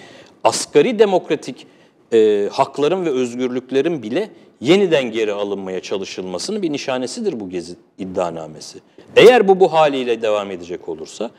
asgari 0.43 0.99
demokratik 0.99 1.67
e, 2.13 2.49
hakların 2.51 3.05
ve 3.05 3.09
özgürlüklerin 3.09 4.03
bile 4.03 4.29
yeniden 4.61 5.11
geri 5.11 5.33
alınmaya 5.33 5.79
çalışılmasının 5.79 6.61
bir 6.61 6.71
nişanesidir 6.71 7.39
bu 7.39 7.49
Gezi 7.49 7.75
iddianamesi. 7.97 8.79
Eğer 9.15 9.47
bu 9.47 9.59
bu 9.59 9.73
haliyle 9.73 10.21
devam 10.21 10.51
edecek 10.51 10.89
olursa, 10.89 11.31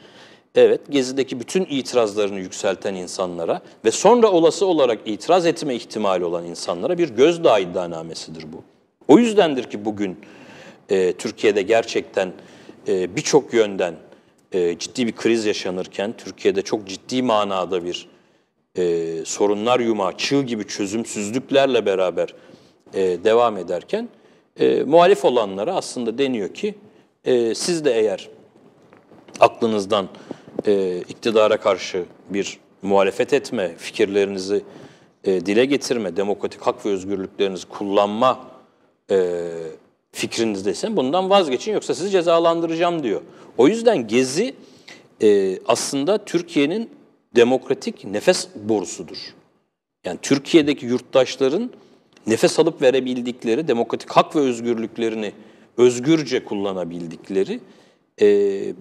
evet 0.56 0.80
Gezi'deki 0.90 1.40
bütün 1.40 1.64
itirazlarını 1.64 2.40
yükselten 2.40 2.94
insanlara 2.94 3.60
ve 3.84 3.90
sonra 3.90 4.30
olası 4.30 4.66
olarak 4.66 4.98
itiraz 5.06 5.46
etme 5.46 5.74
ihtimali 5.74 6.24
olan 6.24 6.44
insanlara 6.44 6.98
bir 6.98 7.08
gözdağı 7.08 7.62
iddianamesidir 7.62 8.44
bu. 8.52 8.62
O 9.08 9.18
yüzdendir 9.18 9.64
ki 9.64 9.84
bugün 9.84 10.16
e, 10.90 11.12
Türkiye'de 11.12 11.62
gerçekten 11.62 12.32
e, 12.88 13.16
birçok 13.16 13.54
yönden 13.54 13.94
e, 14.52 14.78
ciddi 14.78 15.06
bir 15.06 15.12
kriz 15.12 15.46
yaşanırken, 15.46 16.14
Türkiye'de 16.18 16.62
çok 16.62 16.86
ciddi 16.86 17.22
manada 17.22 17.84
bir 17.84 18.08
e, 18.78 19.24
sorunlar 19.24 19.80
yumağı, 19.80 20.16
çığ 20.16 20.42
gibi 20.42 20.66
çözümsüzlüklerle 20.66 21.86
beraber 21.86 22.34
e, 22.94 23.24
devam 23.24 23.56
ederken, 23.56 24.08
e, 24.60 24.82
muhalif 24.82 25.24
olanlara 25.24 25.74
aslında 25.74 26.18
deniyor 26.18 26.54
ki, 26.54 26.74
e, 27.24 27.54
siz 27.54 27.84
de 27.84 27.92
eğer 28.00 28.28
aklınızdan 29.40 30.08
e, 30.66 30.98
iktidara 31.08 31.56
karşı 31.56 32.04
bir 32.30 32.58
muhalefet 32.82 33.32
etme, 33.32 33.74
fikirlerinizi 33.78 34.62
e, 35.24 35.46
dile 35.46 35.64
getirme, 35.64 36.16
demokratik 36.16 36.60
hak 36.60 36.86
ve 36.86 36.90
özgürlüklerinizi 36.90 37.68
kullanma 37.68 38.40
e, 39.10 39.40
fikrinizdeysen 40.12 40.96
bundan 40.96 41.30
vazgeçin 41.30 41.72
yoksa 41.72 41.94
sizi 41.94 42.10
cezalandıracağım 42.10 43.02
diyor. 43.02 43.20
O 43.58 43.68
yüzden 43.68 44.08
Gezi 44.08 44.54
e, 45.22 45.58
aslında 45.66 46.24
Türkiye'nin 46.24 46.90
demokratik 47.36 48.04
nefes 48.04 48.48
borusudur. 48.54 49.16
Yani 50.04 50.18
Türkiye'deki 50.22 50.86
yurttaşların 50.86 51.70
nefes 52.26 52.58
alıp 52.58 52.82
verebildikleri, 52.82 53.68
demokratik 53.68 54.10
hak 54.10 54.36
ve 54.36 54.40
özgürlüklerini 54.40 55.32
özgürce 55.78 56.44
kullanabildikleri 56.44 57.60
e, 58.20 58.26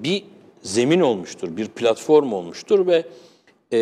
bir 0.03 0.23
zemin 0.65 0.99
olmuştur, 0.99 1.57
bir 1.57 1.67
platform 1.67 2.33
olmuştur 2.33 2.87
ve 2.87 3.03
e, 3.73 3.77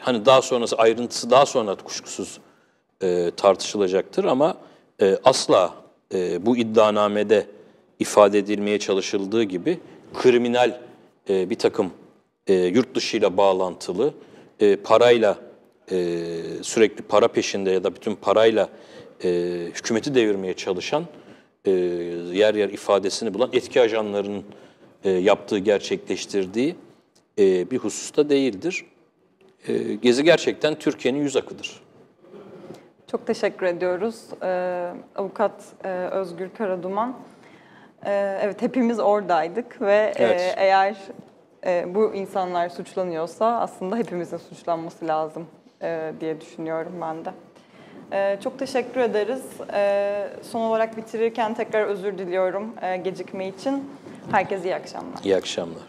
hani 0.00 0.26
daha 0.26 0.42
sonrası 0.42 0.76
ayrıntısı 0.76 1.30
daha 1.30 1.46
sonra 1.46 1.74
kuşkusuz 1.74 2.38
e, 3.02 3.30
tartışılacaktır 3.36 4.24
ama 4.24 4.56
e, 5.02 5.18
asla 5.24 5.74
e, 6.14 6.46
bu 6.46 6.56
iddianamede 6.56 7.46
ifade 7.98 8.38
edilmeye 8.38 8.78
çalışıldığı 8.78 9.42
gibi 9.42 9.78
kriminal 10.14 10.80
e, 11.28 11.50
bir 11.50 11.58
takım 11.58 11.90
e, 12.46 12.54
yurt 12.54 12.94
dışıyla 12.94 13.36
bağlantılı, 13.36 14.14
e, 14.60 14.76
parayla 14.76 15.38
e, 15.90 16.18
sürekli 16.62 17.02
para 17.02 17.28
peşinde 17.28 17.70
ya 17.70 17.84
da 17.84 17.94
bütün 17.94 18.14
parayla 18.14 18.68
e, 19.24 19.28
hükümeti 19.74 20.14
devirmeye 20.14 20.54
çalışan 20.54 21.04
e, 21.64 21.70
yer 22.32 22.54
yer 22.54 22.68
ifadesini 22.68 23.34
bulan 23.34 23.50
etki 23.52 23.80
ajanlarının 23.80 24.44
e, 25.06 25.10
yaptığı, 25.10 25.58
gerçekleştirdiği 25.58 26.76
e, 27.38 27.70
bir 27.70 27.78
hususta 27.78 28.28
değildir. 28.28 28.84
E, 29.68 29.94
Gezi 29.94 30.24
gerçekten 30.24 30.74
Türkiye'nin 30.74 31.18
yüz 31.18 31.36
akıdır. 31.36 31.82
Çok 33.10 33.26
teşekkür 33.26 33.66
ediyoruz. 33.66 34.24
Avukat 35.16 35.64
e, 35.84 35.88
Özgür 35.88 36.50
Karaduman. 36.58 37.16
Ee, 38.04 38.38
evet 38.42 38.62
hepimiz 38.62 38.98
oradaydık 39.00 39.82
ve 39.82 40.12
e, 40.16 40.24
Evet. 40.24 40.54
eğer 40.56 40.96
e, 41.66 41.94
bu 41.94 42.14
insanlar 42.14 42.68
suçlanıyorsa 42.68 43.60
aslında 43.60 43.96
hepimizin 43.96 44.36
suçlanması 44.36 45.06
lazım 45.06 45.46
e, 45.82 46.12
diye 46.20 46.40
düşünüyorum 46.40 46.92
ben 47.00 47.24
de. 47.24 47.30
Çok 48.40 48.58
teşekkür 48.58 49.00
ederiz. 49.00 49.42
Son 50.42 50.60
olarak 50.60 50.96
bitirirken 50.96 51.54
tekrar 51.54 51.86
özür 51.86 52.18
diliyorum 52.18 52.74
e, 52.82 52.96
gecikme 52.96 53.48
için. 53.48 53.84
Herkese 54.30 54.64
iyi 54.68 54.74
akşamlar. 54.74 55.18
İyi 55.24 55.36
akşamlar. 55.36 55.82